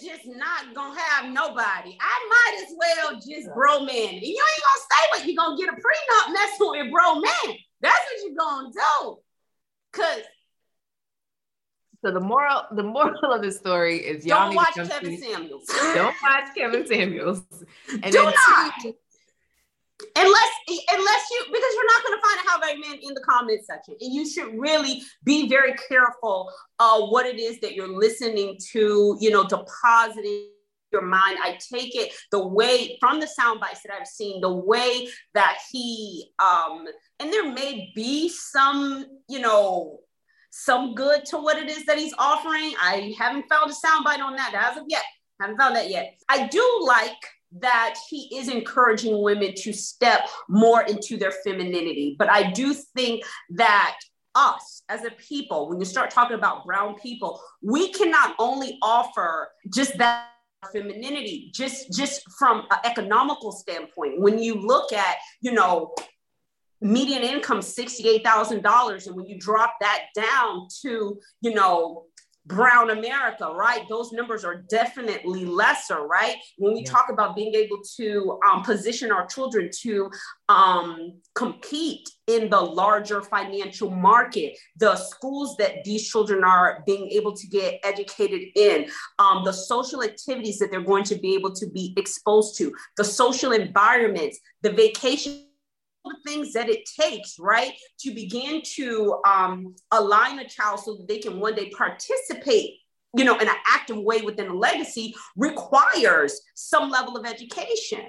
just 0.00 0.26
not 0.26 0.74
gonna 0.74 0.98
have 0.98 1.32
nobody. 1.32 1.96
I 2.00 2.28
might 2.30 2.64
as 2.64 2.74
well 2.76 3.14
just 3.14 3.48
bro 3.54 3.80
man. 3.80 4.14
And 4.14 4.22
you 4.22 4.44
ain't 4.44 4.62
gonna 4.64 4.84
stay 4.84 5.04
with, 5.12 5.26
you're 5.26 5.36
gonna 5.36 5.56
get 5.56 5.68
a 5.68 5.72
prenup 5.72 6.32
messing 6.32 6.70
with 6.70 6.92
bro 6.92 7.14
man. 7.16 7.56
That's 7.80 7.98
what 7.98 8.26
you're 8.26 8.36
gonna 8.38 8.70
do. 8.72 9.16
Cause 9.92 10.22
so 12.04 12.12
the 12.12 12.20
moral, 12.20 12.62
the 12.76 12.84
moral 12.84 13.32
of 13.32 13.42
the 13.42 13.50
story 13.50 13.98
is 13.98 14.24
y'all 14.24 14.46
don't 14.46 14.54
watch 14.54 14.74
Kevin 14.74 15.20
Samuels. 15.20 15.66
Don't 15.66 16.14
watch 16.22 16.48
Kevin 16.56 16.86
Samuels. 16.86 17.42
And 18.02 18.12
Do 18.12 18.22
not. 18.22 18.72
Two, 18.80 18.94
unless 20.16 20.50
unless 20.68 21.30
you 21.30 21.44
because 21.46 21.74
you're 21.74 21.86
not 21.86 22.04
going 22.04 22.18
to 22.18 22.26
find 22.26 22.38
a 22.38 22.48
how 22.48 22.60
very 22.60 22.78
man 22.78 22.98
in 23.02 23.14
the 23.14 23.20
comment 23.20 23.60
section 23.64 23.94
and 24.00 24.14
you 24.14 24.28
should 24.28 24.56
really 24.56 25.02
be 25.24 25.48
very 25.48 25.74
careful 25.88 26.52
uh 26.78 27.00
what 27.00 27.26
it 27.26 27.38
is 27.38 27.58
that 27.60 27.74
you're 27.74 27.88
listening 27.88 28.56
to 28.72 29.16
you 29.20 29.30
know 29.30 29.44
depositing 29.46 30.50
your 30.90 31.02
mind. 31.02 31.36
I 31.42 31.58
take 31.72 31.94
it 31.94 32.14
the 32.30 32.46
way 32.46 32.96
from 32.98 33.20
the 33.20 33.26
sound 33.26 33.60
bites 33.60 33.82
that 33.82 33.92
i've 33.92 34.06
seen 34.06 34.40
the 34.40 34.50
way 34.50 35.08
that 35.34 35.58
he 35.70 36.30
um 36.38 36.86
and 37.20 37.32
there 37.32 37.52
may 37.52 37.92
be 37.94 38.28
some 38.28 39.04
you 39.28 39.40
know 39.40 40.00
some 40.50 40.94
good 40.94 41.24
to 41.26 41.38
what 41.38 41.58
it 41.58 41.68
is 41.68 41.84
that 41.86 41.98
he's 41.98 42.14
offering. 42.18 42.74
I 42.80 43.14
haven't 43.18 43.48
found 43.48 43.70
a 43.70 43.74
soundbite 43.74 44.20
on 44.20 44.36
that 44.36 44.54
as 44.54 44.76
of 44.78 44.84
yet. 44.88 45.04
Haven't 45.40 45.56
found 45.56 45.76
that 45.76 45.90
yet. 45.90 46.18
I 46.28 46.46
do 46.46 46.80
like 46.82 47.12
that 47.52 47.94
he 48.08 48.28
is 48.36 48.48
encouraging 48.48 49.22
women 49.22 49.54
to 49.56 49.72
step 49.72 50.28
more 50.48 50.82
into 50.82 51.16
their 51.16 51.32
femininity. 51.32 52.16
But 52.18 52.30
I 52.30 52.50
do 52.50 52.74
think 52.74 53.24
that 53.50 53.98
us 54.34 54.82
as 54.88 55.04
a 55.04 55.10
people, 55.10 55.68
when 55.68 55.80
you 55.80 55.86
start 55.86 56.10
talking 56.10 56.36
about 56.36 56.64
brown 56.64 56.94
people, 56.96 57.40
we 57.62 57.92
can 57.92 58.10
not 58.10 58.34
only 58.38 58.78
offer 58.82 59.48
just 59.72 59.96
that 59.98 60.28
femininity 60.72 61.50
just 61.54 61.92
just 61.92 62.22
from 62.36 62.66
an 62.72 62.78
economical 62.84 63.52
standpoint 63.52 64.20
when 64.20 64.38
you 64.38 64.56
look 64.56 64.92
at 64.92 65.16
you 65.40 65.52
know 65.52 65.94
median 66.80 67.22
income 67.22 67.60
$68000 67.60 69.06
and 69.06 69.16
when 69.16 69.26
you 69.26 69.38
drop 69.38 69.74
that 69.80 70.06
down 70.16 70.66
to 70.82 71.20
you 71.40 71.54
know 71.54 72.06
brown 72.48 72.90
America, 72.90 73.46
right? 73.54 73.86
Those 73.88 74.10
numbers 74.12 74.44
are 74.44 74.64
definitely 74.68 75.44
lesser, 75.44 76.06
right? 76.06 76.36
When 76.56 76.74
we 76.74 76.80
yeah. 76.80 76.90
talk 76.90 77.10
about 77.10 77.36
being 77.36 77.54
able 77.54 77.80
to 77.98 78.40
um, 78.48 78.62
position 78.62 79.12
our 79.12 79.26
children 79.26 79.70
to 79.82 80.10
um, 80.48 81.20
compete 81.34 82.08
in 82.26 82.48
the 82.50 82.60
larger 82.60 83.22
financial 83.22 83.90
market, 83.90 84.56
the 84.78 84.96
schools 84.96 85.56
that 85.58 85.84
these 85.84 86.08
children 86.08 86.42
are 86.42 86.82
being 86.86 87.10
able 87.10 87.34
to 87.36 87.46
get 87.46 87.80
educated 87.84 88.42
in, 88.56 88.86
um, 89.18 89.44
the 89.44 89.52
social 89.52 90.02
activities 90.02 90.58
that 90.58 90.70
they're 90.70 90.80
going 90.80 91.04
to 91.04 91.16
be 91.16 91.34
able 91.34 91.54
to 91.54 91.68
be 91.70 91.94
exposed 91.96 92.56
to, 92.58 92.74
the 92.96 93.04
social 93.04 93.52
environments, 93.52 94.38
the 94.62 94.72
vacation 94.72 95.47
the 96.08 96.30
things 96.30 96.52
that 96.52 96.68
it 96.68 96.88
takes, 96.98 97.38
right, 97.38 97.72
to 98.00 98.14
begin 98.14 98.62
to 98.76 99.20
um, 99.26 99.74
align 99.92 100.38
a 100.38 100.48
child 100.48 100.80
so 100.80 100.96
that 100.96 101.08
they 101.08 101.18
can 101.18 101.40
one 101.40 101.54
day 101.54 101.70
participate 101.70 102.80
you 103.16 103.24
know, 103.24 103.38
in 103.38 103.48
an 103.48 103.56
active 103.66 103.96
way 103.96 104.20
within 104.20 104.48
a 104.48 104.54
legacy 104.54 105.14
requires 105.36 106.40
some 106.54 106.90
level 106.90 107.16
of 107.16 107.26
education. 107.26 108.00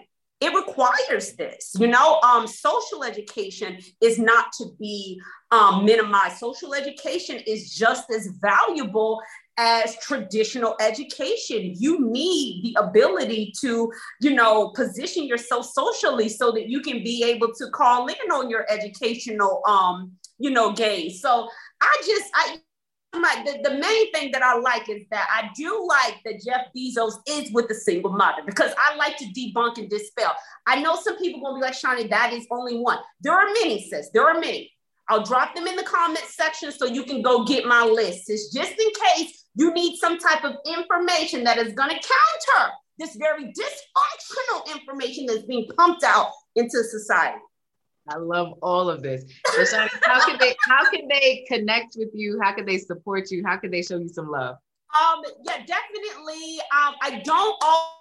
It 0.41 0.53
requires 0.53 1.33
this, 1.33 1.73
you 1.77 1.87
know. 1.87 2.19
Um, 2.21 2.47
social 2.47 3.03
education 3.03 3.79
is 4.01 4.17
not 4.17 4.53
to 4.57 4.67
be 4.79 5.21
um, 5.51 5.83
minimized. 5.83 6.37
Social 6.37 6.73
education 6.73 7.41
is 7.45 7.75
just 7.75 8.09
as 8.09 8.29
valuable 8.39 9.21
as 9.59 9.97
traditional 9.97 10.75
education. 10.79 11.73
You 11.77 12.09
need 12.09 12.63
the 12.63 12.81
ability 12.81 13.53
to, 13.59 13.91
you 14.21 14.33
know, 14.33 14.69
position 14.69 15.25
yourself 15.25 15.65
socially 15.65 16.29
so 16.29 16.51
that 16.53 16.69
you 16.69 16.79
can 16.79 17.03
be 17.03 17.25
able 17.25 17.53
to 17.55 17.69
call 17.71 18.07
in 18.07 18.31
on 18.31 18.49
your 18.49 18.65
educational, 18.71 19.61
um, 19.67 20.13
you 20.37 20.49
know, 20.49 20.71
gains. 20.71 21.19
So 21.19 21.49
I 21.81 22.03
just, 22.07 22.25
I, 22.33 22.57
the, 23.11 23.59
the 23.69 23.77
main 23.77 24.11
thing 24.13 24.31
that 24.31 24.43
I 24.43 24.57
like 24.59 24.87
is 24.87 25.03
that 25.11 25.27
I 25.29 25.49
do 25.57 25.85
like 25.89 26.23
that 26.23 26.41
Jeff 26.41 26.67
Bezos 26.75 27.15
is 27.27 27.51
with 27.51 27.69
a 27.69 27.75
single 27.75 28.13
mother 28.13 28.43
because 28.45 28.71
I 28.77 28.95
like 28.95 29.17
to 29.17 29.25
debunk 29.25 29.77
and 29.77 29.89
dispel. 29.89 30.33
I 30.67 30.81
know 30.81 30.95
some 30.95 31.17
people 31.17 31.41
gonna 31.41 31.59
be 31.59 31.61
like, 31.63 31.73
Shani, 31.73 32.09
that 32.09 32.31
is 32.31 32.47
only 32.49 32.77
one. 32.77 32.99
There 33.19 33.33
are 33.33 33.47
many, 33.47 33.89
sis. 33.89 34.09
There 34.13 34.25
are 34.25 34.39
many. 34.39 34.71
I'll 35.09 35.23
drop 35.23 35.55
them 35.55 35.65
in 35.67 35.75
the 35.75 35.83
comment 35.83 36.23
section 36.27 36.71
so 36.71 36.85
you 36.85 37.03
can 37.03 37.23
go 37.23 37.43
get 37.43 37.65
my 37.65 37.83
list. 37.83 38.29
It's 38.29 38.53
just 38.53 38.71
in 38.71 38.87
case 39.17 39.38
you 39.55 39.73
need 39.73 39.97
some 39.97 40.17
type 40.17 40.43
of 40.43 40.55
information 40.65 41.43
that 41.43 41.57
is 41.57 41.73
going 41.73 41.89
to 41.89 41.95
counter 41.95 42.71
this 42.97 43.15
very 43.15 43.45
dysfunctional 43.45 44.75
information 44.75 45.25
that's 45.25 45.43
being 45.43 45.67
pumped 45.77 46.03
out 46.03 46.31
into 46.55 46.83
society. 46.83 47.39
I 48.11 48.17
love 48.17 48.53
all 48.61 48.89
of 48.89 49.03
this. 49.03 49.23
So 49.53 49.87
how 50.03 50.25
can 50.25 50.37
they 50.39 50.55
how 50.67 50.89
can 50.89 51.07
they 51.07 51.45
connect 51.47 51.95
with 51.97 52.09
you? 52.13 52.39
How 52.41 52.53
can 52.53 52.65
they 52.65 52.77
support 52.77 53.29
you? 53.29 53.43
How 53.45 53.57
can 53.57 53.71
they 53.71 53.83
show 53.83 53.97
you 53.97 54.09
some 54.09 54.29
love? 54.29 54.55
Um, 54.99 55.21
yeah, 55.45 55.63
definitely. 55.65 56.59
Um, 56.73 56.95
I 57.01 57.21
don't 57.23 57.55
all 57.61 57.98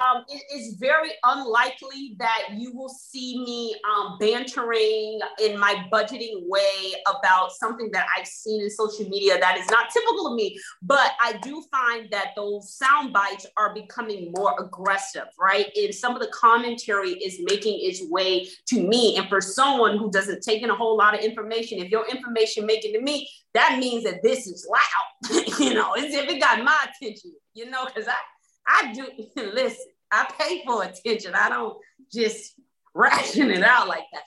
um, 0.00 0.24
it 0.28 0.42
is 0.54 0.74
very 0.78 1.10
unlikely 1.24 2.16
that 2.18 2.48
you 2.54 2.74
will 2.74 2.88
see 2.88 3.42
me 3.44 3.74
um, 3.90 4.18
bantering 4.20 5.20
in 5.42 5.58
my 5.58 5.86
budgeting 5.90 6.46
way 6.46 6.94
about 7.06 7.52
something 7.52 7.90
that 7.92 8.06
I've 8.16 8.26
seen 8.26 8.60
in 8.60 8.70
social 8.70 9.08
media 9.08 9.38
that 9.38 9.56
is 9.56 9.68
not 9.70 9.90
typical 9.90 10.26
of 10.28 10.34
me. 10.34 10.58
But 10.82 11.12
I 11.22 11.38
do 11.42 11.64
find 11.70 12.08
that 12.10 12.32
those 12.36 12.74
sound 12.74 13.12
bites 13.12 13.46
are 13.56 13.72
becoming 13.72 14.32
more 14.36 14.54
aggressive, 14.58 15.28
right? 15.40 15.66
And 15.74 15.94
some 15.94 16.14
of 16.14 16.20
the 16.20 16.28
commentary 16.28 17.12
is 17.12 17.40
making 17.48 17.78
its 17.80 18.02
way 18.10 18.48
to 18.68 18.86
me. 18.86 19.16
And 19.16 19.28
for 19.28 19.40
someone 19.40 19.96
who 19.96 20.10
doesn't 20.10 20.42
take 20.42 20.62
in 20.62 20.70
a 20.70 20.74
whole 20.76 20.96
lot 20.96 21.14
of 21.14 21.20
information, 21.20 21.78
if 21.78 21.90
your 21.90 22.06
information 22.08 22.66
making 22.66 22.92
to 22.92 23.00
me, 23.00 23.28
that 23.54 23.78
means 23.78 24.04
that 24.04 24.22
this 24.22 24.46
is 24.46 24.68
loud. 24.70 25.44
you 25.58 25.72
know, 25.72 25.94
it's 25.94 26.14
if 26.14 26.28
it 26.28 26.38
got 26.38 26.62
my 26.62 26.76
attention, 26.82 27.32
you 27.54 27.70
know, 27.70 27.86
because 27.86 28.06
I 28.06 28.16
I 28.66 28.92
do 28.92 29.06
listen, 29.36 29.86
I 30.10 30.30
pay 30.38 30.64
for 30.64 30.84
attention. 30.84 31.34
I 31.34 31.48
don't 31.48 31.78
just 32.12 32.54
ration 32.94 33.50
it 33.50 33.62
out 33.62 33.88
like 33.88 34.04
that. 34.12 34.22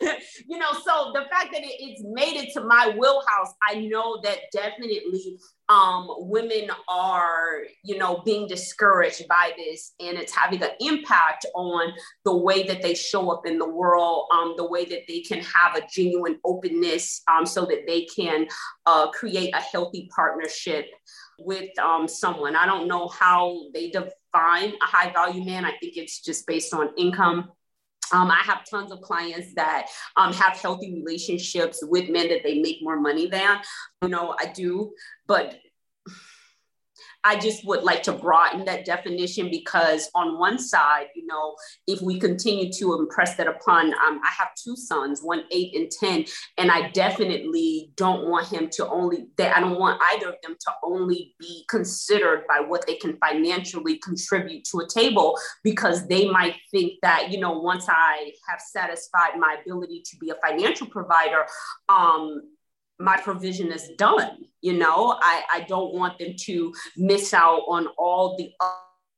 you 0.48 0.58
know, 0.58 0.72
so 0.72 1.10
the 1.12 1.24
fact 1.30 1.52
that 1.52 1.62
it, 1.62 1.74
it's 1.80 2.02
made 2.04 2.36
it 2.36 2.52
to 2.54 2.60
my 2.60 2.94
wheelhouse, 2.96 3.54
I 3.62 3.80
know 3.80 4.20
that 4.22 4.38
definitely 4.52 5.38
um, 5.68 6.06
women 6.18 6.70
are, 6.88 7.64
you 7.84 7.98
know, 7.98 8.22
being 8.24 8.46
discouraged 8.46 9.26
by 9.28 9.52
this, 9.56 9.94
and 9.98 10.16
it's 10.16 10.34
having 10.34 10.62
an 10.62 10.70
impact 10.80 11.46
on 11.54 11.92
the 12.24 12.36
way 12.36 12.62
that 12.64 12.80
they 12.80 12.94
show 12.94 13.30
up 13.30 13.46
in 13.46 13.58
the 13.58 13.68
world, 13.68 14.28
um, 14.32 14.54
the 14.56 14.68
way 14.68 14.84
that 14.84 15.02
they 15.08 15.20
can 15.20 15.40
have 15.40 15.76
a 15.76 15.86
genuine 15.92 16.38
openness, 16.44 17.22
um, 17.28 17.44
so 17.44 17.66
that 17.66 17.84
they 17.86 18.04
can 18.04 18.46
uh, 18.86 19.10
create 19.10 19.52
a 19.54 19.60
healthy 19.60 20.08
partnership 20.14 20.86
with 21.40 21.76
um, 21.78 22.06
someone. 22.06 22.56
I 22.56 22.66
don't 22.66 22.88
know 22.88 23.08
how 23.08 23.62
they 23.74 23.90
define 23.90 24.74
a 24.74 24.86
high 24.86 25.12
value 25.12 25.44
man. 25.44 25.64
I 25.64 25.72
think 25.80 25.96
it's 25.96 26.20
just 26.20 26.46
based 26.46 26.72
on 26.72 26.90
income. 26.96 27.50
Um, 28.12 28.30
I 28.30 28.40
have 28.44 28.64
tons 28.68 28.92
of 28.92 29.00
clients 29.00 29.54
that 29.54 29.88
um, 30.16 30.32
have 30.32 30.56
healthy 30.56 30.94
relationships 30.94 31.80
with 31.82 32.08
men 32.08 32.28
that 32.28 32.42
they 32.42 32.60
make 32.60 32.78
more 32.82 33.00
money 33.00 33.28
than. 33.28 33.58
You 34.02 34.08
know, 34.08 34.34
I 34.38 34.46
do, 34.46 34.92
but 35.26 35.58
I 37.24 37.38
just 37.38 37.66
would 37.66 37.82
like 37.82 38.02
to 38.04 38.12
broaden 38.12 38.64
that 38.66 38.84
definition 38.84 39.50
because, 39.50 40.08
on 40.14 40.38
one 40.38 40.58
side, 40.58 41.06
you 41.14 41.26
know, 41.26 41.56
if 41.86 42.00
we 42.00 42.18
continue 42.18 42.72
to 42.74 42.94
impress 42.94 43.36
that 43.36 43.48
upon, 43.48 43.86
um, 43.86 44.20
I 44.24 44.30
have 44.38 44.48
two 44.62 44.76
sons, 44.76 45.20
one 45.22 45.42
eight 45.50 45.74
and 45.74 45.90
10, 45.90 46.24
and 46.58 46.70
I 46.70 46.90
definitely 46.90 47.92
don't 47.96 48.28
want 48.28 48.46
him 48.46 48.68
to 48.72 48.88
only, 48.88 49.26
that 49.36 49.56
I 49.56 49.60
don't 49.60 49.78
want 49.78 50.00
either 50.12 50.28
of 50.28 50.36
them 50.42 50.56
to 50.60 50.72
only 50.84 51.34
be 51.38 51.64
considered 51.68 52.44
by 52.48 52.60
what 52.60 52.86
they 52.86 52.94
can 52.94 53.16
financially 53.18 53.98
contribute 53.98 54.64
to 54.70 54.78
a 54.78 54.88
table 54.88 55.36
because 55.64 56.06
they 56.06 56.30
might 56.30 56.54
think 56.70 56.94
that, 57.02 57.30
you 57.30 57.40
know, 57.40 57.58
once 57.58 57.86
I 57.88 58.32
have 58.48 58.60
satisfied 58.60 59.38
my 59.38 59.56
ability 59.60 60.02
to 60.10 60.16
be 60.18 60.30
a 60.30 60.34
financial 60.46 60.86
provider, 60.86 61.46
um, 61.88 62.42
my 62.98 63.16
provision 63.20 63.70
is 63.72 63.90
done. 63.96 64.44
You 64.60 64.74
know, 64.74 65.16
I, 65.20 65.42
I 65.52 65.60
don't 65.68 65.94
want 65.94 66.18
them 66.18 66.34
to 66.36 66.74
miss 66.96 67.32
out 67.32 67.62
on 67.68 67.86
all 67.96 68.36
the 68.36 68.52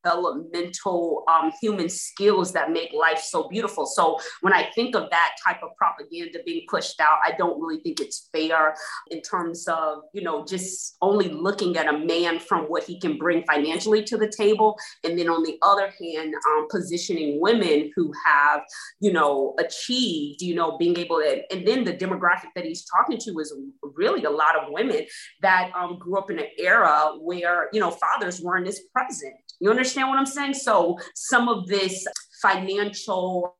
developmental 0.03 1.23
um, 1.27 1.51
human 1.61 1.89
skills 1.89 2.51
that 2.53 2.71
make 2.71 2.91
life 2.93 3.19
so 3.19 3.47
beautiful. 3.47 3.85
So 3.85 4.19
when 4.41 4.53
I 4.53 4.69
think 4.75 4.95
of 4.95 5.09
that 5.09 5.35
type 5.45 5.61
of 5.63 5.75
propaganda 5.77 6.39
being 6.45 6.65
pushed 6.69 6.99
out, 6.99 7.19
I 7.25 7.33
don't 7.37 7.59
really 7.61 7.81
think 7.81 7.99
it's 7.99 8.29
fair 8.31 8.75
in 9.09 9.21
terms 9.21 9.67
of, 9.67 9.99
you 10.13 10.23
know, 10.23 10.45
just 10.45 10.97
only 11.01 11.29
looking 11.29 11.77
at 11.77 11.87
a 11.87 11.97
man 11.97 12.39
from 12.39 12.65
what 12.65 12.83
he 12.83 12.99
can 12.99 13.17
bring 13.17 13.43
financially 13.43 14.03
to 14.03 14.17
the 14.17 14.31
table. 14.35 14.77
And 15.03 15.17
then 15.17 15.29
on 15.29 15.43
the 15.43 15.57
other 15.61 15.93
hand, 16.01 16.33
um, 16.47 16.67
positioning 16.69 17.39
women 17.39 17.91
who 17.95 18.11
have, 18.25 18.61
you 18.99 19.13
know, 19.13 19.55
achieved, 19.59 20.41
you 20.41 20.55
know, 20.55 20.77
being 20.77 20.97
able 20.97 21.17
to, 21.17 21.41
and 21.51 21.67
then 21.67 21.83
the 21.83 21.93
demographic 21.93 22.49
that 22.55 22.65
he's 22.65 22.85
talking 22.85 23.17
to 23.17 23.39
is 23.39 23.53
really 23.95 24.23
a 24.23 24.29
lot 24.29 24.55
of 24.55 24.71
women 24.71 25.05
that 25.41 25.71
um, 25.75 25.97
grew 25.99 26.17
up 26.17 26.31
in 26.31 26.39
an 26.39 26.45
era 26.57 27.11
where, 27.19 27.69
you 27.73 27.79
know, 27.79 27.91
fathers 27.91 28.41
weren't 28.41 28.67
as 28.67 28.79
present. 28.93 29.35
You 29.61 29.69
understand 29.69 30.09
what 30.09 30.17
I'm 30.17 30.25
saying? 30.25 30.55
So 30.55 30.97
some 31.13 31.47
of 31.47 31.67
this 31.67 32.05
financial 32.41 33.55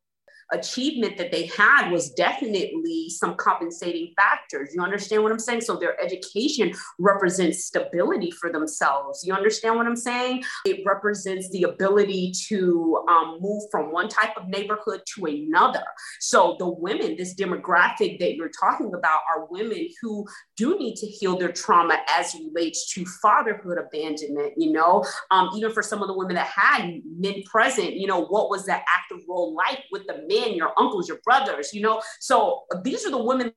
achievement 0.52 1.18
that 1.18 1.32
they 1.32 1.46
had 1.48 1.90
was 1.90 2.12
definitely 2.12 3.10
some 3.10 3.36
compensating 3.36 4.14
factors. 4.16 4.72
You 4.74 4.82
understand 4.82 5.24
what 5.24 5.32
I'm 5.32 5.40
saying? 5.40 5.62
So 5.62 5.78
their 5.78 6.00
education 6.04 6.74
represents 7.00 7.66
stability 7.66 8.32
for 8.32 8.52
themselves. 8.52 9.24
You 9.26 9.34
understand 9.34 9.76
what 9.78 9.88
I'm 9.88 9.96
saying? 9.96 10.44
It 10.66 10.82
represents 10.86 11.50
the 11.52 11.64
ability 11.64 12.34
to 12.48 13.04
um, 13.10 13.38
move 13.40 13.64
from 13.72 13.92
one 13.92 14.10
type 14.10 14.36
of 14.38 14.48
neighborhood 14.48 15.02
to 15.16 15.26
another. 15.26 15.84
So 16.20 16.56
the 16.60 16.70
women, 16.70 17.16
this 17.18 17.34
demographic 17.36 18.20
that 18.20 18.36
you're 18.36 18.52
talking 18.60 18.92
about, 18.94 19.22
are 19.34 19.48
women 19.50 19.88
who 20.02 20.26
do 20.58 20.78
need 20.78 20.96
to 20.96 21.08
heal 21.08 21.38
their 21.38 21.52
trauma 21.52 21.98
as 22.10 22.36
relates 22.36 22.94
to 22.94 23.06
fatherhood 23.22 23.78
abandonment. 23.78 24.54
You 24.58 24.74
know, 24.74 25.06
um, 25.32 25.50
even 25.56 25.72
for 25.72 25.82
some 25.82 26.02
of 26.02 26.08
the 26.08 26.18
women 26.18 26.36
that 26.36 26.48
had 26.48 27.02
men 27.06 27.44
present, 27.46 27.94
you 27.94 28.08
know, 28.08 28.26
what 28.26 28.50
was 28.50 28.66
that 28.66 28.84
active 28.96 29.20
role 29.28 29.56
like 29.56 29.84
with 29.92 30.06
the 30.08 30.26
men? 30.28 30.41
Men, 30.42 30.56
your 30.56 30.74
uncles, 30.78 31.08
your 31.08 31.20
brothers, 31.24 31.74
you 31.74 31.82
know. 31.82 32.02
So 32.20 32.64
these 32.84 33.06
are 33.06 33.12
the 33.12 33.24
women 33.24 33.54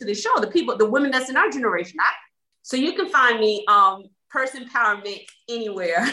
to 0.00 0.06
the 0.06 0.14
show, 0.14 0.38
the 0.40 0.46
people, 0.46 0.76
the 0.76 0.88
women 0.88 1.10
that's 1.10 1.30
in 1.30 1.36
our 1.36 1.50
generation. 1.50 1.98
I, 2.00 2.10
so 2.62 2.76
you 2.76 2.94
can 2.94 3.08
find 3.08 3.40
me 3.40 3.64
um 3.68 4.04
Purse 4.30 4.50
Empowerment 4.50 5.22
anywhere. 5.48 5.98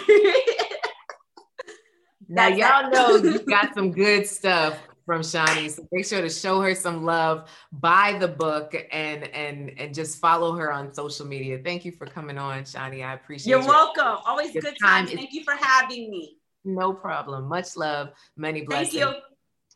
now 2.29 2.47
y'all 2.47 2.89
know 2.89 3.17
you 3.17 3.39
got 3.49 3.73
some 3.73 3.91
good 3.91 4.27
stuff 4.27 4.79
from 5.05 5.21
Shani. 5.21 5.69
So 5.69 5.85
make 5.91 6.05
sure 6.05 6.21
to 6.21 6.29
show 6.29 6.61
her 6.61 6.75
some 6.75 7.03
love, 7.03 7.49
buy 7.71 8.17
the 8.19 8.27
book, 8.27 8.75
and 8.91 9.27
and 9.29 9.71
and 9.77 9.93
just 9.93 10.19
follow 10.19 10.55
her 10.55 10.71
on 10.71 10.93
social 10.93 11.25
media. 11.25 11.59
Thank 11.63 11.85
you 11.85 11.91
for 11.91 12.05
coming 12.05 12.37
on, 12.37 12.63
Shani. 12.63 13.05
I 13.05 13.13
appreciate. 13.13 13.49
You're 13.49 13.67
welcome. 13.67 14.17
Always 14.25 14.53
good 14.53 14.75
time. 14.81 15.07
Thank 15.07 15.33
you 15.33 15.43
for 15.43 15.55
having 15.59 16.09
me. 16.09 16.37
No 16.65 16.93
problem. 16.93 17.45
Much 17.45 17.75
love. 17.75 18.09
Many 18.37 18.61
blessings. 18.61 18.93
Thank 18.93 19.15
you. 19.15 19.21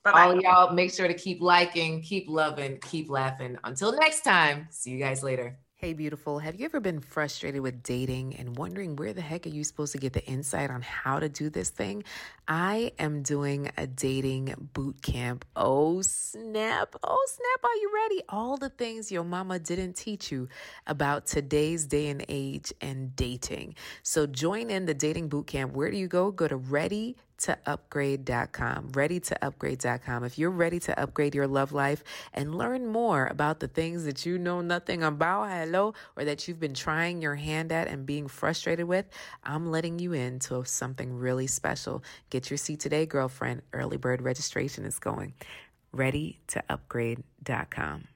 Bye-bye. 0.03 0.23
All 0.23 0.41
y'all, 0.41 0.73
make 0.73 0.93
sure 0.93 1.07
to 1.07 1.13
keep 1.13 1.41
liking, 1.41 2.01
keep 2.01 2.29
loving, 2.29 2.79
keep 2.81 3.09
laughing. 3.09 3.57
Until 3.63 3.91
next 3.97 4.21
time, 4.21 4.67
see 4.69 4.91
you 4.91 4.99
guys 4.99 5.23
later. 5.23 5.57
Hey, 5.79 5.93
beautiful. 5.93 6.39
Have 6.39 6.59
you 6.59 6.65
ever 6.65 6.79
been 6.79 6.99
frustrated 6.99 7.61
with 7.61 7.83
dating 7.83 8.35
and 8.37 8.57
wondering 8.57 8.95
where 8.95 9.13
the 9.13 9.21
heck 9.21 9.45
are 9.45 9.49
you 9.49 9.63
supposed 9.63 9.91
to 9.91 9.99
get 9.99 10.13
the 10.13 10.25
insight 10.25 10.71
on 10.71 10.81
how 10.81 11.19
to 11.19 11.29
do 11.29 11.51
this 11.51 11.69
thing? 11.69 12.03
I 12.47 12.93
am 12.97 13.23
doing 13.23 13.71
a 13.75 13.85
dating 13.85 14.69
boot 14.73 15.01
camp. 15.01 15.43
Oh, 15.53 16.01
snap. 16.01 16.95
Oh, 17.03 17.27
snap. 17.27 17.69
Are 17.69 17.75
you 17.75 17.91
ready? 17.93 18.23
All 18.29 18.55
the 18.55 18.69
things 18.69 19.11
your 19.11 19.25
mama 19.25 19.59
didn't 19.59 19.93
teach 19.97 20.31
you 20.31 20.47
about 20.85 21.27
today's 21.27 21.85
day 21.85 22.07
and 22.07 22.23
age 22.29 22.71
and 22.79 23.13
dating. 23.17 23.75
So 24.01 24.27
join 24.27 24.69
in 24.69 24.85
the 24.85 24.93
dating 24.93 25.27
boot 25.27 25.47
camp. 25.47 25.73
Where 25.73 25.91
do 25.91 25.97
you 25.97 26.07
go? 26.07 26.31
Go 26.31 26.47
to 26.47 26.55
ready 26.55 27.17
to 27.39 27.57
upgrade.com. 27.65 28.91
Ready 28.93 29.19
to 29.19 29.45
upgrade.com. 29.45 30.23
If 30.23 30.37
you're 30.37 30.49
ready 30.49 30.79
to 30.81 30.99
upgrade 30.99 31.35
your 31.35 31.47
love 31.47 31.71
life 31.71 32.03
and 32.33 32.57
learn 32.57 32.87
more 32.87 33.27
about 33.27 33.59
the 33.59 33.67
things 33.67 34.05
that 34.05 34.25
you 34.25 34.37
know 34.37 34.61
nothing 34.61 35.03
about, 35.03 35.49
hello, 35.49 35.93
or 36.15 36.25
that 36.25 36.47
you've 36.47 36.59
been 36.59 36.73
trying 36.73 37.21
your 37.21 37.35
hand 37.35 37.71
at 37.71 37.87
and 37.87 38.05
being 38.05 38.27
frustrated 38.27 38.87
with, 38.87 39.05
I'm 39.43 39.69
letting 39.71 39.99
you 39.99 40.13
into 40.13 40.63
something 40.65 41.17
really 41.17 41.47
special. 41.47 42.03
Get 42.29 42.36
your 42.45 42.57
seat 42.57 42.79
today, 42.79 43.05
girlfriend. 43.05 43.61
Early 43.73 43.97
bird 43.97 44.21
registration 44.21 44.85
is 44.85 44.99
going. 44.99 45.33
Ready 45.91 46.39
to 46.47 46.63
upgrade.com. 46.69 48.07